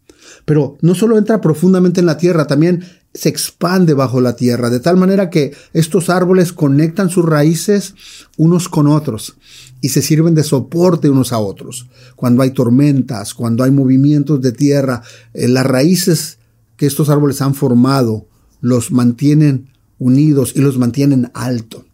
Pero 0.45 0.77
no 0.83 0.95
solo 0.95 1.17
entra 1.17 1.41
profundamente 1.41 2.01
en 2.01 2.07
la 2.07 2.19
tierra, 2.19 2.47
también 2.47 2.85
se 3.15 3.31
expande 3.31 3.95
bajo 3.95 4.21
la 4.21 4.37
tierra, 4.37 4.69
de 4.69 4.79
tal 4.79 4.99
manera 4.99 5.31
que 5.31 5.55
estos 5.73 6.11
árboles 6.11 6.53
conectan 6.53 7.09
sus 7.09 7.25
raíces 7.25 7.95
unos 8.37 8.69
con 8.69 8.87
otros 8.89 9.39
y 9.81 9.89
se 9.89 10.03
sirven 10.03 10.35
de 10.35 10.45
soporte 10.45 11.09
unos 11.09 11.33
a 11.33 11.39
otros. 11.39 11.89
Cuando 12.15 12.43
hay 12.43 12.51
tormentas, 12.51 13.33
cuando 13.33 13.65
hay 13.65 13.71
movimientos 13.71 14.43
de 14.43 14.53
tierra, 14.53 15.01
eh, 15.33 15.49
las 15.49 15.65
raíces 15.65 16.37
que 16.77 16.85
estos 16.85 17.09
árboles 17.09 17.41
han 17.41 17.55
formado 17.55 18.29
los 18.61 18.91
mantienen 18.91 19.71
unidos 19.99 20.53
y 20.55 20.61
los 20.61 20.77
mantienen 20.77 21.31
alto. 21.33 21.87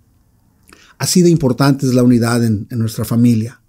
Así 0.99 1.23
de 1.23 1.31
importante 1.31 1.87
es 1.87 1.95
la 1.95 2.03
unidad 2.03 2.45
en, 2.45 2.67
nuestra 2.71 3.05
familia. 3.05 3.62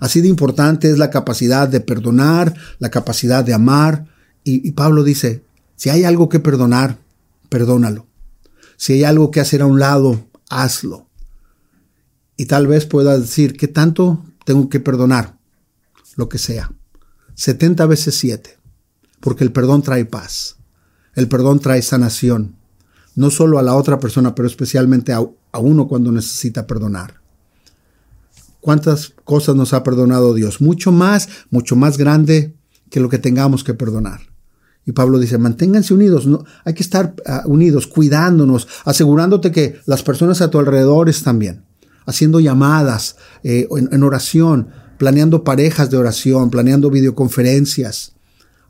Así 0.00 0.22
de 0.22 0.28
importante 0.28 0.90
es 0.90 0.98
la 0.98 1.10
capacidad 1.10 1.68
de 1.68 1.80
perdonar, 1.80 2.54
la 2.78 2.90
capacidad 2.90 3.44
de 3.44 3.52
amar. 3.52 4.06
Y, 4.42 4.72
Pablo 4.72 5.04
dice, 5.04 5.44
si 5.76 5.90
hay 5.90 6.04
algo 6.04 6.30
que 6.30 6.40
perdonar, 6.40 6.98
perdónalo. 7.50 8.06
Si 8.78 8.94
hay 8.94 9.04
algo 9.04 9.30
que 9.30 9.40
hacer 9.40 9.60
a 9.60 9.66
un 9.66 9.78
lado, 9.78 10.26
hazlo. 10.48 11.06
Y 12.38 12.46
tal 12.46 12.66
vez 12.66 12.86
puedas 12.86 13.20
decir, 13.20 13.58
¿qué 13.58 13.68
tanto 13.68 14.24
tengo 14.46 14.70
que 14.70 14.80
perdonar? 14.80 15.38
Lo 16.16 16.30
que 16.30 16.38
sea. 16.38 16.72
70 17.34 17.84
veces 17.84 18.14
7. 18.16 18.58
Porque 19.20 19.44
el 19.44 19.52
perdón 19.52 19.82
trae 19.82 20.06
paz. 20.06 20.56
El 21.14 21.28
perdón 21.28 21.60
trae 21.60 21.82
sanación. 21.82 22.56
No 23.14 23.30
solo 23.30 23.58
a 23.58 23.62
la 23.62 23.74
otra 23.74 24.00
persona, 24.00 24.34
pero 24.34 24.48
especialmente 24.48 25.12
a 25.12 25.58
uno 25.58 25.86
cuando 25.86 26.10
necesita 26.10 26.66
perdonar. 26.66 27.19
¿Cuántas 28.60 29.14
cosas 29.24 29.56
nos 29.56 29.72
ha 29.72 29.82
perdonado 29.82 30.34
Dios? 30.34 30.60
Mucho 30.60 30.92
más, 30.92 31.28
mucho 31.50 31.76
más 31.76 31.98
grande 31.98 32.54
que 32.90 33.00
lo 33.00 33.08
que 33.08 33.18
tengamos 33.18 33.64
que 33.64 33.74
perdonar. 33.74 34.20
Y 34.86 34.92
Pablo 34.92 35.18
dice, 35.18 35.38
manténganse 35.38 35.94
unidos, 35.94 36.28
hay 36.64 36.74
que 36.74 36.82
estar 36.82 37.14
ah, 37.26 37.42
unidos, 37.46 37.86
cuidándonos, 37.86 38.66
asegurándote 38.84 39.52
que 39.52 39.78
las 39.86 40.02
personas 40.02 40.40
a 40.40 40.50
tu 40.50 40.58
alrededor 40.58 41.08
están 41.08 41.38
bien, 41.38 41.64
haciendo 42.06 42.40
llamadas 42.40 43.16
eh, 43.42 43.68
en, 43.70 44.02
oración, 44.02 44.68
planeando 44.98 45.44
parejas 45.44 45.90
de 45.90 45.98
oración, 45.98 46.50
planeando 46.50 46.90
videoconferencias. 46.90 48.14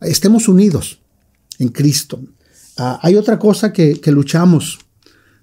Estemos 0.01 0.49
unidos 0.49 1.01
en 1.59 1.69
Cristo. 1.69 2.21
Ah, 2.77 2.99
hay 3.03 3.17
otra 3.17 3.39
cosa 3.39 3.73
que 3.73 4.01
luchamos 4.07 4.79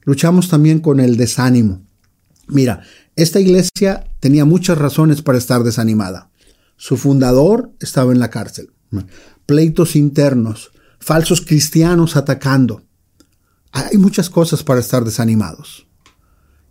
luchamos 0.08 0.48
también 0.48 0.80
con 0.80 1.02
el 1.02 1.18
desánimo. 1.18 1.86
Mira, 2.48 2.82
esta 3.18 3.40
iglesia 3.40 4.06
tenía 4.20 4.46
muchas 4.46 4.78
razones 4.78 5.24
para 5.24 5.40
estar 5.40 5.64
desanimada. 5.64 6.30
Su 6.78 6.98
fundador 6.98 7.74
estaba 7.80 8.12
en 8.12 8.20
la 8.20 8.30
cárcel, 8.30 8.72
pleitos 9.48 9.96
internos, 9.96 10.72
falsos 11.00 11.42
cristianos 11.42 12.16
atacando. 12.16 12.84
Hay 13.72 13.98
muchas 13.98 14.30
cosas 14.30 14.62
para 14.62 14.82
estar 14.82 15.04
desanimados. 15.04 15.88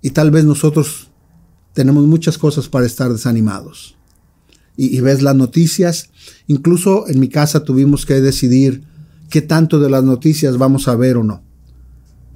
Y 0.01 0.11
tal 0.11 0.31
vez 0.31 0.45
nosotros 0.45 1.11
tenemos 1.75 2.05
muchas 2.05 2.39
cosas 2.39 2.69
para 2.69 2.87
estar 2.87 3.13
desanimados. 3.13 3.97
Y, 4.77 5.01
ves 5.01 5.23
las 5.23 5.35
noticias. 5.35 6.11
Incluso 6.47 7.09
en 7.09 7.19
mi 7.19 7.29
casa 7.29 7.65
tuvimos 7.65 8.07
que 8.07 8.21
decidir 8.21 8.85
qué 9.31 9.43
tanto 9.43 9.81
de 9.81 9.91
las 9.91 10.05
noticias 10.05 10.59
vamos 10.59 10.87
a 10.87 10.95
ver 10.95 11.17
o 11.17 11.25
no 11.25 11.46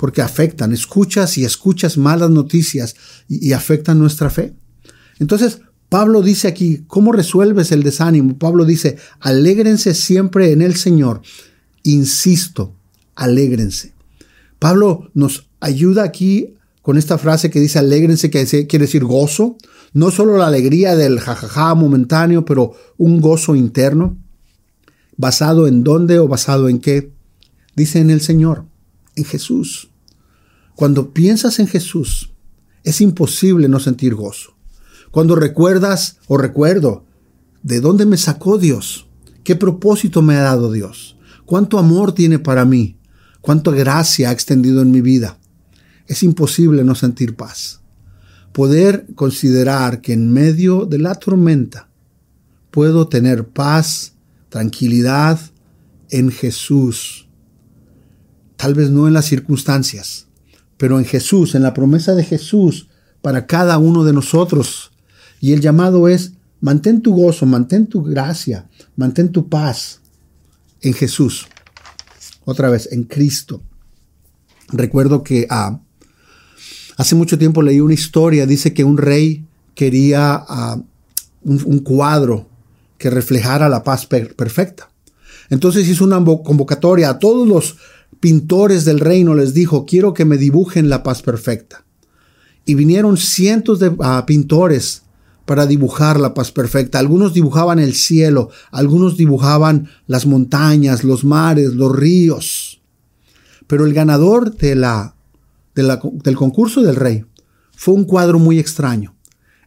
porque 0.01 0.23
afectan. 0.23 0.73
Escuchas 0.73 1.37
y 1.37 1.45
escuchas 1.45 1.99
malas 1.99 2.31
noticias 2.31 2.97
y, 3.29 3.53
afectan 3.53 3.99
nuestra 3.99 4.31
fe. 4.31 4.55
Entonces, 5.19 5.61
Pablo 5.91 6.23
dice 6.23 6.49
aquí, 6.49 6.85
¿cómo 6.87 7.13
resuelves 7.13 7.71
el 7.71 7.83
desánimo? 7.83 8.39
Pablo 8.39 8.65
dice, 8.65 8.97
alégrense 9.19 9.93
siempre 9.93 10.53
en 10.53 10.63
el 10.63 10.77
Señor. 10.77 11.21
Insisto, 11.83 12.75
alégrense. 13.15 13.93
Pablo 14.59 15.11
nos 15.13 15.51
ayuda 15.61 16.05
aquí 16.05 16.55
con 16.81 16.97
esta 16.97 17.19
frase 17.19 17.51
que 17.51 17.61
dice 17.61 17.79
alégrense, 17.79 18.31
que 18.31 18.47
quiere 18.67 18.87
decir 18.87 19.05
gozo. 19.05 19.59
No 19.93 20.11
solo 20.11 20.39
la 20.39 20.47
alegría 20.47 20.97
del 20.97 21.21
jajaja 21.21 21.75
momentáneo, 21.75 22.47
pero 22.47 22.73
un 22.97 23.21
gozo 23.21 23.55
interno. 23.55 24.17
¿Basado 25.19 25.69
en 25.69 25.85
dónde 25.85 26.19
o 26.21 26.27
basado 26.27 26.71
en 26.71 26.81
qué? 26.81 27.13
Dice 27.77 27.99
en 27.99 28.09
el 28.09 28.23
Señor, 28.23 28.65
en 29.15 29.27
Jesús. 29.27 29.90
Cuando 30.75 31.13
piensas 31.13 31.59
en 31.59 31.67
Jesús, 31.67 32.33
es 32.85 33.01
imposible 33.01 33.69
no 33.69 33.81
sentir 33.81 34.15
gozo. 34.15 34.55
Cuando 35.11 35.35
recuerdas 35.37 36.19
o 36.27 36.37
recuerdo 36.37 37.05
de 37.63 37.81
dónde 37.81 38.07
me 38.07 38.17
sacó 38.17 38.59
Dios, 38.59 39.07
¿Qué 39.45 39.57
propósito 39.57 40.23
me 40.23 40.37
ha 40.37 40.43
dado 40.43 40.71
Dios? 40.71 41.17
¿Cuánto 41.47 41.79
amor 41.79 42.13
tiene 42.13 42.39
para 42.39 42.65
mí? 42.65 42.97
¿Cuánta 43.41 43.71
gracia 43.71 44.29
ha 44.29 44.33
extendido 44.33 44.83
en 44.83 44.91
mi 44.91 45.01
vida? 45.01 45.39
Es 46.07 46.23
imposible 46.23 46.85
no 46.85 46.95
sentir 46.95 47.37
paz. 47.37 47.81
Poder 48.53 49.07
considerar 49.15 50.03
que 50.03 50.13
en 50.13 50.33
medio 50.33 50.85
de 50.85 50.99
la 50.99 51.15
tormenta 51.15 51.89
puedo 52.71 53.09
tener 53.09 53.49
paz, 53.49 54.15
tranquilidad 54.51 55.41
en 56.11 56.31
Jesús. 56.31 57.29
Tal 58.57 58.75
vez 58.75 58.91
no 58.91 59.09
en 59.09 59.15
las 59.15 59.25
circunstancias, 59.25 60.29
pero 60.81 60.99
en 60.99 61.05
Jesús, 61.05 61.55
en 61.55 61.63
la 61.63 61.75
promesa 61.75 62.15
de 62.15 62.25
Jesús 62.25 62.89
para 63.21 63.47
cada 63.47 63.77
uno 63.77 64.03
de 64.03 64.15
nosotros. 64.15 64.93
Y 65.39 65.53
el 65.53 65.61
llamado 65.61 66.09
es, 66.09 66.33
mantén 66.59 67.03
tu 67.03 67.13
gozo, 67.13 67.45
mantén 67.45 67.87
tu 67.87 68.03
gracia, 68.03 68.67
mantén 68.97 69.31
tu 69.31 69.51
paz 69.51 70.01
en 70.81 70.95
Jesús. 70.95 71.47
Otra 72.47 72.71
vez, 72.71 72.89
en 72.93 73.05
Cristo. 73.05 73.63
Recuerdo 74.73 75.23
que 75.23 75.47
ah, 75.51 75.81
hace 76.97 77.15
mucho 77.15 77.37
tiempo 77.37 77.61
leí 77.61 77.81
una 77.81 77.93
historia, 77.93 78.47
dice 78.47 78.73
que 78.73 78.83
un 78.83 78.97
rey 78.97 79.45
quería 79.75 80.43
ah, 80.49 80.81
un, 81.43 81.81
cuadro 81.81 82.49
que 82.97 83.11
reflejara 83.11 83.69
la 83.69 83.85
paz 83.85 84.07
perfecta. 84.07 84.89
Entonces 85.51 85.87
hizo 85.89 86.05
una 86.05 86.25
convocatoria 86.25 87.11
a 87.11 87.19
todos 87.19 87.47
los 87.47 87.77
pintores 88.21 88.85
del 88.85 89.01
reino, 89.01 89.35
les 89.35 89.55
dijo, 89.55 89.87
quiero 89.87 90.13
que 90.15 90.25
me 90.25 90.37
dibujen 90.37 90.89
la 90.89 91.03
paz 91.03 91.23
perfecta. 91.23 91.85
Y 92.67 92.75
vinieron 92.75 93.17
cientos 93.17 93.81
de 93.81 93.97
ah, 94.01 94.25
pintores 94.27 95.03
para 95.47 95.67
dibujar 95.67 96.21
la 96.21 96.35
paz 96.35 96.53
perfecta. 96.53 96.99
Algunos 96.99 97.35
dibujaban 97.35 97.79
el 97.79 97.95
cielo, 97.95 98.51
algunos 98.71 99.17
dibujaban 99.17 99.89
las 100.07 100.27
montañas, 100.27 101.03
los 101.03 101.25
mares, 101.25 101.75
los 101.75 101.97
ríos. 101.97 102.81
Pero 103.67 103.87
el 103.87 103.95
ganador 103.95 104.55
de 104.57 104.77
la, 104.77 105.17
del 105.75 106.37
concurso 106.37 106.83
del 106.83 106.97
rey 106.97 107.25
fue 107.75 107.95
un 107.95 108.05
cuadro 108.05 108.39
muy 108.39 108.59
extraño. 108.59 109.17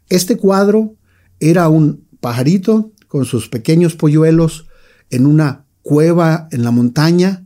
Este 0.10 0.38
cuadro 0.38 0.96
era 1.40 1.68
un 1.68 2.06
pajarito 2.22 2.92
con 3.08 3.26
sus 3.26 3.50
pequeños 3.50 3.96
polluelos 3.96 4.68
en 5.10 5.26
una 5.26 5.66
cueva 5.82 6.48
en 6.52 6.64
la 6.64 6.72
montaña 6.72 7.43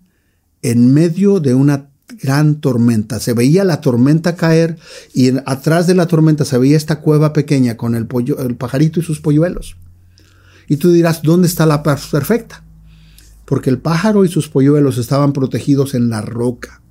en 0.71 0.93
medio 0.93 1.39
de 1.39 1.53
una 1.53 1.89
gran 2.21 2.59
tormenta. 2.59 3.21
Se 3.21 3.33
veía 3.33 3.63
la 3.63 3.79
tormenta 3.79 4.35
caer 4.35 4.77
y 5.13 5.31
atrás 5.45 5.87
de 5.87 5.95
la 5.95 6.07
tormenta 6.07 6.43
se 6.43 6.57
veía 6.57 6.75
esta 6.75 6.99
cueva 6.99 7.31
pequeña 7.31 7.77
con 7.77 7.95
el, 7.95 8.05
pajarito 8.05 8.99
y 8.99 9.03
sus 9.03 9.21
polluelos. 9.21 9.77
Y 10.67 10.75
tú 10.75 10.91
dirás, 10.91 11.21
¿dónde 11.21 11.47
está 11.47 11.65
la 11.65 11.83
paz 11.83 12.07
perfecta? 12.07 12.65
Porque 13.45 13.69
el 13.69 13.79
pájaro 13.79 14.25
y 14.25 14.27
sus 14.27 14.49
polluelos 14.49 14.97
estaban 14.97 15.31
protegidos 15.31 15.93
en 15.93 16.09
la 16.09 16.21
roca. 16.21 16.81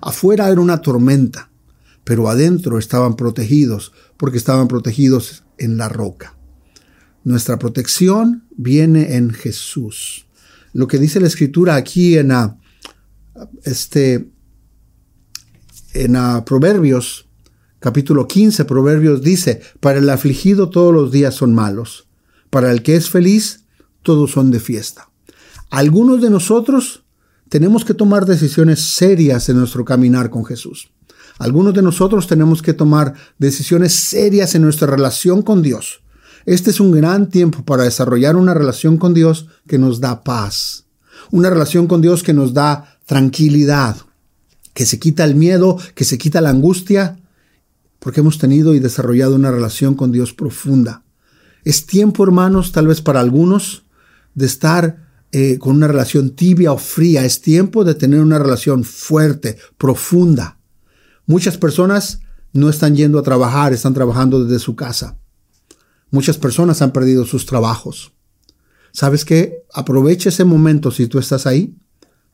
Afuera 0.00 0.48
era 0.48 0.60
una 0.60 0.80
tormenta, 0.80 1.50
pero 2.04 2.28
adentro 2.28 2.78
estaban 2.78 3.16
protegidos 3.16 3.92
porque 4.16 4.38
estaban 4.38 4.68
protegidos 4.68 5.42
en 5.58 5.76
la 5.76 5.88
roca. 5.88 6.36
Nuestra 7.24 7.58
protección 7.58 8.44
viene 8.56 9.16
en 9.16 9.30
Jesús. 9.30 10.26
Lo 10.72 10.86
que 10.86 10.98
dice 10.98 11.18
la 11.18 11.26
escritura 11.26 11.74
aquí 11.74 12.16
en 12.16 12.30
este 13.62 14.30
en 15.94 16.16
Proverbios, 16.44 17.28
capítulo 17.78 18.26
15, 18.26 18.64
Proverbios 18.64 19.22
dice, 19.22 19.62
para 19.80 20.00
el 20.00 20.10
afligido 20.10 20.68
todos 20.68 20.92
los 20.92 21.12
días 21.12 21.34
son 21.34 21.54
malos, 21.54 22.08
para 22.50 22.72
el 22.72 22.82
que 22.82 22.96
es 22.96 23.08
feliz, 23.08 23.64
todos 24.02 24.32
son 24.32 24.50
de 24.50 24.58
fiesta. 24.58 25.08
Algunos 25.70 26.20
de 26.20 26.30
nosotros 26.30 27.04
tenemos 27.48 27.84
que 27.84 27.94
tomar 27.94 28.26
decisiones 28.26 28.80
serias 28.80 29.48
en 29.48 29.58
nuestro 29.58 29.84
caminar 29.84 30.30
con 30.30 30.44
Jesús. 30.44 30.90
Algunos 31.38 31.74
de 31.74 31.82
nosotros 31.82 32.26
tenemos 32.26 32.62
que 32.62 32.74
tomar 32.74 33.14
decisiones 33.38 33.92
serias 33.92 34.54
en 34.54 34.62
nuestra 34.62 34.86
relación 34.86 35.42
con 35.42 35.62
Dios. 35.62 36.02
Este 36.46 36.70
es 36.70 36.80
un 36.80 36.92
gran 36.92 37.28
tiempo 37.28 37.64
para 37.64 37.84
desarrollar 37.84 38.36
una 38.36 38.54
relación 38.54 38.98
con 38.98 39.14
Dios 39.14 39.48
que 39.66 39.78
nos 39.78 40.00
da 40.00 40.22
paz, 40.22 40.86
una 41.30 41.50
relación 41.50 41.86
con 41.86 42.02
Dios 42.02 42.22
que 42.22 42.34
nos 42.34 42.54
da 42.54 42.93
tranquilidad, 43.06 43.96
que 44.72 44.86
se 44.86 44.98
quita 44.98 45.24
el 45.24 45.34
miedo, 45.34 45.78
que 45.94 46.04
se 46.04 46.18
quita 46.18 46.40
la 46.40 46.50
angustia, 46.50 47.18
porque 48.00 48.20
hemos 48.20 48.38
tenido 48.38 48.74
y 48.74 48.80
desarrollado 48.80 49.34
una 49.34 49.50
relación 49.50 49.94
con 49.94 50.12
Dios 50.12 50.34
profunda. 50.34 51.04
Es 51.64 51.86
tiempo, 51.86 52.24
hermanos, 52.24 52.72
tal 52.72 52.86
vez 52.86 53.00
para 53.00 53.20
algunos, 53.20 53.84
de 54.34 54.46
estar 54.46 55.04
eh, 55.32 55.58
con 55.58 55.76
una 55.76 55.88
relación 55.88 56.30
tibia 56.30 56.72
o 56.72 56.78
fría. 56.78 57.24
Es 57.24 57.40
tiempo 57.40 57.84
de 57.84 57.94
tener 57.94 58.20
una 58.20 58.38
relación 58.38 58.84
fuerte, 58.84 59.56
profunda. 59.78 60.58
Muchas 61.26 61.56
personas 61.56 62.20
no 62.52 62.68
están 62.68 62.94
yendo 62.94 63.18
a 63.18 63.22
trabajar, 63.22 63.72
están 63.72 63.94
trabajando 63.94 64.44
desde 64.44 64.58
su 64.58 64.76
casa. 64.76 65.18
Muchas 66.10 66.36
personas 66.36 66.82
han 66.82 66.92
perdido 66.92 67.24
sus 67.24 67.46
trabajos. 67.46 68.12
¿Sabes 68.92 69.24
qué? 69.24 69.64
Aprovecha 69.72 70.28
ese 70.28 70.44
momento 70.44 70.90
si 70.90 71.06
tú 71.08 71.18
estás 71.18 71.46
ahí 71.46 71.74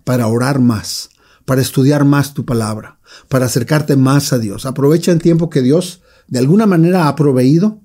para 0.04 0.26
orar 0.26 0.60
más, 0.60 1.10
para 1.44 1.60
estudiar 1.60 2.04
más 2.04 2.34
tu 2.34 2.44
palabra, 2.44 2.98
para 3.28 3.46
acercarte 3.46 3.96
más 3.96 4.32
a 4.32 4.38
Dios. 4.38 4.66
Aprovecha 4.66 5.12
el 5.12 5.20
tiempo 5.20 5.50
que 5.50 5.62
Dios 5.62 6.02
de 6.28 6.38
alguna 6.38 6.66
manera 6.66 7.08
ha 7.08 7.16
proveído 7.16 7.80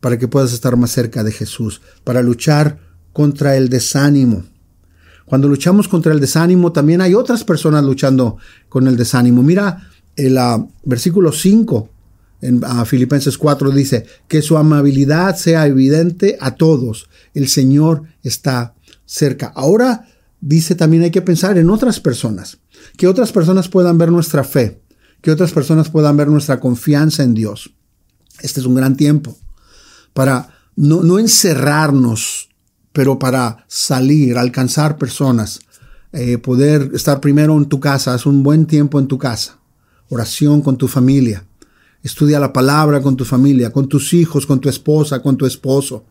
para 0.00 0.18
que 0.18 0.28
puedas 0.28 0.52
estar 0.52 0.76
más 0.76 0.90
cerca 0.90 1.24
de 1.24 1.32
Jesús, 1.32 1.80
para 2.04 2.22
luchar 2.22 2.78
contra 3.12 3.56
el 3.56 3.68
desánimo. 3.68 4.44
Cuando 5.24 5.48
luchamos 5.48 5.88
contra 5.88 6.12
el 6.12 6.20
desánimo, 6.20 6.70
también 6.70 7.00
hay 7.00 7.14
otras 7.14 7.42
personas 7.42 7.82
luchando 7.82 8.36
con 8.68 8.86
el 8.86 8.96
desánimo. 8.96 9.42
Mira 9.42 9.88
el 10.14 10.36
uh, 10.36 10.70
versículo 10.84 11.32
5 11.32 11.90
en 12.42 12.62
uh, 12.62 12.84
Filipenses 12.84 13.38
4 13.38 13.70
dice, 13.70 14.06
que 14.28 14.42
su 14.42 14.56
amabilidad 14.56 15.36
sea 15.36 15.66
evidente 15.66 16.36
a 16.40 16.54
todos. 16.54 17.08
El 17.34 17.48
Señor 17.48 18.02
está 18.22 18.74
cerca. 19.04 19.52
Ahora 19.54 20.06
dice 20.40 20.74
también 20.74 21.02
hay 21.02 21.10
que 21.10 21.22
pensar 21.22 21.58
en 21.58 21.70
otras 21.70 22.00
personas, 22.00 22.58
que 22.96 23.08
otras 23.08 23.32
personas 23.32 23.68
puedan 23.68 23.98
ver 23.98 24.10
nuestra 24.10 24.44
fe, 24.44 24.82
que 25.20 25.30
otras 25.30 25.52
personas 25.52 25.90
puedan 25.90 26.16
ver 26.16 26.28
nuestra 26.28 26.60
confianza 26.60 27.22
en 27.22 27.34
Dios. 27.34 27.72
Este 28.40 28.60
es 28.60 28.66
un 28.66 28.74
gran 28.74 28.96
tiempo 28.96 29.36
para 30.12 30.50
no, 30.76 31.02
no 31.02 31.18
encerrarnos, 31.18 32.48
pero 32.92 33.18
para 33.18 33.64
salir, 33.68 34.38
alcanzar 34.38 34.98
personas, 34.98 35.60
eh, 36.12 36.38
poder 36.38 36.90
estar 36.94 37.20
primero 37.20 37.56
en 37.56 37.66
tu 37.66 37.80
casa, 37.80 38.14
haz 38.14 38.26
un 38.26 38.42
buen 38.42 38.66
tiempo 38.66 38.98
en 38.98 39.06
tu 39.06 39.18
casa, 39.18 39.58
oración 40.08 40.62
con 40.62 40.76
tu 40.76 40.88
familia, 40.88 41.44
estudia 42.02 42.40
la 42.40 42.52
palabra 42.52 43.02
con 43.02 43.16
tu 43.16 43.24
familia, 43.24 43.70
con 43.70 43.88
tus 43.88 44.14
hijos, 44.14 44.46
con 44.46 44.60
tu 44.60 44.68
esposa, 44.68 45.20
con 45.20 45.36
tu 45.36 45.44
esposo. 45.44 46.04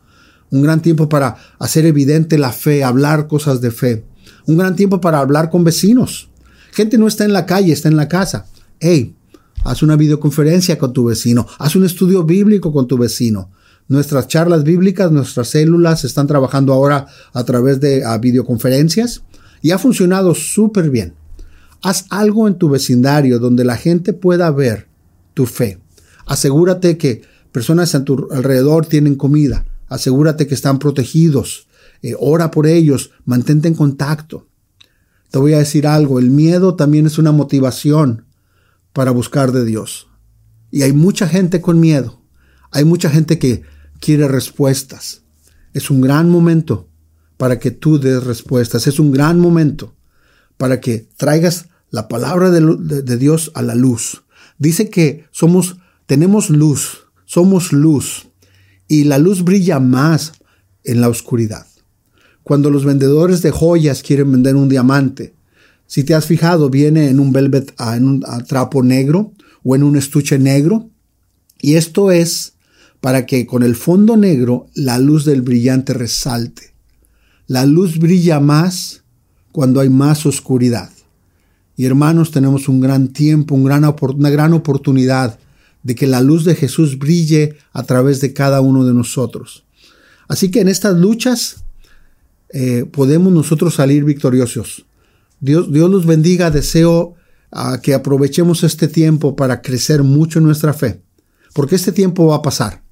Un 0.51 0.61
gran 0.61 0.81
tiempo 0.81 1.09
para 1.09 1.37
hacer 1.57 1.85
evidente 1.85 2.37
la 2.37 2.51
fe, 2.51 2.83
hablar 2.83 3.27
cosas 3.27 3.61
de 3.61 3.71
fe 3.71 4.05
un 4.47 4.57
gran 4.57 4.75
tiempo 4.75 5.01
para 5.01 5.19
hablar 5.19 5.49
con 5.49 5.63
vecinos. 5.63 6.29
Gente 6.71 6.97
no 6.97 7.07
está 7.07 7.25
en 7.25 7.33
la 7.33 7.45
calle, 7.45 7.71
está 7.71 7.89
en 7.89 7.95
la 7.95 8.07
casa. 8.07 8.45
Hey, 8.79 9.15
haz 9.63 9.81
una 9.81 9.95
videoconferencia 9.95 10.77
con 10.77 10.93
tu 10.93 11.05
vecino, 11.05 11.47
haz 11.57 11.75
un 11.75 11.85
estudio 11.85 12.23
bíblico 12.23 12.71
con 12.71 12.87
tu 12.87 12.97
vecino. 12.97 13.49
Nuestras 13.87 14.27
charlas 14.27 14.63
bíblicas, 14.63 15.11
nuestras 15.11 15.49
células 15.49 16.03
están 16.03 16.27
trabajando 16.27 16.73
ahora 16.73 17.07
a 17.33 17.43
través 17.43 17.79
de 17.79 18.03
videoconferencias 18.19 19.21
y 19.61 19.71
ha 19.71 19.77
funcionado 19.77 20.33
súper 20.33 20.89
bien. 20.89 21.13
Haz 21.83 22.05
algo 22.09 22.47
en 22.47 22.55
tu 22.55 22.69
vecindario 22.69 23.37
donde 23.37 23.63
la 23.63 23.77
gente 23.77 24.13
pueda 24.13 24.49
ver 24.49 24.87
tu 25.35 25.45
fe. 25.45 25.79
Asegúrate 26.25 26.97
que 26.97 27.21
personas 27.51 27.93
a 27.93 28.03
tu 28.03 28.27
alrededor 28.31 28.87
tienen 28.87 29.15
comida. 29.15 29.65
Asegúrate 29.87 30.47
que 30.47 30.55
están 30.55 30.79
protegidos. 30.79 31.67
Eh, 32.05 32.15
ora 32.19 32.51
por 32.51 32.67
ellos, 32.67 33.09
mantente 33.25 33.67
en 33.67 33.73
contacto. 33.73 34.47
Te 35.31 35.39
voy 35.39 35.53
a 35.53 35.57
decir 35.57 35.87
algo, 35.87 36.19
el 36.19 36.29
miedo 36.29 36.75
también 36.75 37.07
es 37.07 37.17
una 37.17 37.31
motivación 37.31 38.27
para 38.93 39.09
buscar 39.09 39.51
de 39.51 39.65
Dios. 39.65 40.07
Y 40.69 40.83
hay 40.83 40.93
mucha 40.93 41.27
gente 41.27 41.61
con 41.61 41.79
miedo, 41.79 42.21
hay 42.69 42.85
mucha 42.85 43.09
gente 43.09 43.39
que 43.39 43.63
quiere 43.99 44.27
respuestas. 44.27 45.23
Es 45.73 45.89
un 45.89 45.99
gran 45.99 46.29
momento 46.29 46.91
para 47.37 47.57
que 47.57 47.71
tú 47.71 47.97
des 47.97 48.23
respuestas, 48.23 48.85
es 48.85 48.99
un 48.99 49.11
gran 49.11 49.39
momento 49.39 49.95
para 50.57 50.81
que 50.81 51.09
traigas 51.17 51.69
la 51.89 52.07
palabra 52.07 52.51
de, 52.51 53.01
de 53.01 53.17
Dios 53.17 53.51
a 53.55 53.63
la 53.63 53.73
luz. 53.73 54.25
Dice 54.59 54.91
que 54.91 55.25
somos, 55.31 55.77
tenemos 56.05 56.51
luz, 56.51 57.07
somos 57.25 57.73
luz, 57.73 58.27
y 58.87 59.05
la 59.05 59.17
luz 59.17 59.43
brilla 59.43 59.79
más 59.79 60.33
en 60.83 61.01
la 61.01 61.09
oscuridad 61.09 61.65
cuando 62.45 62.69
los 62.69 62.85
vendedores 62.85 63.41
de 63.41 63.49
joyas 63.49 64.03
quieren 64.03 64.31
vender 64.31 64.55
un 64.55 64.69
diamante. 64.69 65.33
Si 65.87 66.03
te 66.03 66.13
has 66.13 66.27
fijado, 66.27 66.69
viene 66.69 67.09
en 67.09 67.19
un 67.19 67.31
velvet, 67.31 67.73
ah, 67.79 67.97
en 67.97 68.07
un 68.07 68.23
ah, 68.27 68.43
trapo 68.43 68.83
negro 68.83 69.33
o 69.63 69.75
en 69.75 69.81
un 69.81 69.97
estuche 69.97 70.37
negro. 70.37 70.87
Y 71.59 71.73
esto 71.73 72.11
es 72.11 72.53
para 73.01 73.25
que 73.25 73.47
con 73.47 73.63
el 73.63 73.75
fondo 73.75 74.15
negro 74.15 74.67
la 74.75 74.99
luz 74.99 75.25
del 75.25 75.41
brillante 75.41 75.95
resalte. 75.95 76.75
La 77.47 77.65
luz 77.65 77.97
brilla 77.97 78.39
más 78.39 79.01
cuando 79.51 79.79
hay 79.79 79.89
más 79.89 80.27
oscuridad. 80.27 80.91
Y 81.75 81.85
hermanos, 81.85 82.29
tenemos 82.29 82.69
un 82.69 82.79
gran 82.79 83.07
tiempo, 83.07 83.55
una 83.55 83.79
gran 84.29 84.53
oportunidad 84.53 85.39
de 85.81 85.95
que 85.95 86.05
la 86.05 86.21
luz 86.21 86.45
de 86.45 86.53
Jesús 86.53 86.99
brille 86.99 87.57
a 87.73 87.81
través 87.81 88.21
de 88.21 88.33
cada 88.33 88.61
uno 88.61 88.85
de 88.85 88.93
nosotros. 88.93 89.65
Así 90.27 90.51
que 90.51 90.61
en 90.61 90.67
estas 90.67 90.95
luchas 90.95 91.64
eh, 92.49 92.85
podemos 92.91 93.33
nosotros 93.33 93.75
salir 93.75 94.03
victoriosos. 94.03 94.85
Dios, 95.39 95.71
Dios 95.71 95.89
los 95.89 96.05
bendiga. 96.05 96.51
Deseo 96.51 97.15
uh, 97.51 97.79
que 97.81 97.93
aprovechemos 97.93 98.63
este 98.63 98.87
tiempo 98.87 99.35
para 99.35 99.61
crecer 99.61 100.03
mucho 100.03 100.39
en 100.39 100.45
nuestra 100.45 100.73
fe, 100.73 101.01
porque 101.53 101.75
este 101.75 101.91
tiempo 101.91 102.27
va 102.27 102.35
a 102.35 102.41
pasar. 102.41 102.83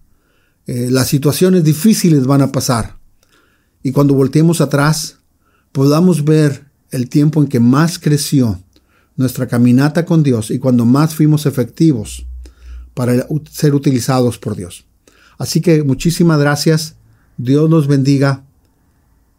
Eh, 0.66 0.90
las 0.90 1.08
situaciones 1.08 1.64
difíciles 1.64 2.26
van 2.26 2.42
a 2.42 2.52
pasar. 2.52 2.98
Y 3.82 3.92
cuando 3.92 4.14
volteemos 4.14 4.62
atrás, 4.62 5.18
podamos 5.72 6.24
ver 6.24 6.66
el 6.92 7.10
tiempo 7.10 7.42
en 7.42 7.50
que 7.50 7.60
más 7.60 8.00
creció 8.00 8.64
nuestra 9.16 9.48
caminata 9.48 10.06
con 10.06 10.24
Dios 10.24 10.52
y 10.52 10.60
cuando 10.60 10.86
más 10.86 11.14
fuimos 11.16 11.46
efectivos 11.46 12.26
para 12.94 13.28
ser 13.52 13.76
utilizados 13.76 14.38
por 14.38 14.56
Dios. 14.56 14.86
Así 15.38 15.62
que 15.62 15.84
muchísimas 15.84 16.40
gracias. 16.40 16.96
Dios 17.38 17.70
los 17.70 17.88
bendiga. 17.88 18.46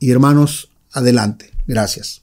Y 0.04 0.10
hermanos, 0.10 0.68
adelante. 0.92 1.50
Gracias. 1.66 2.20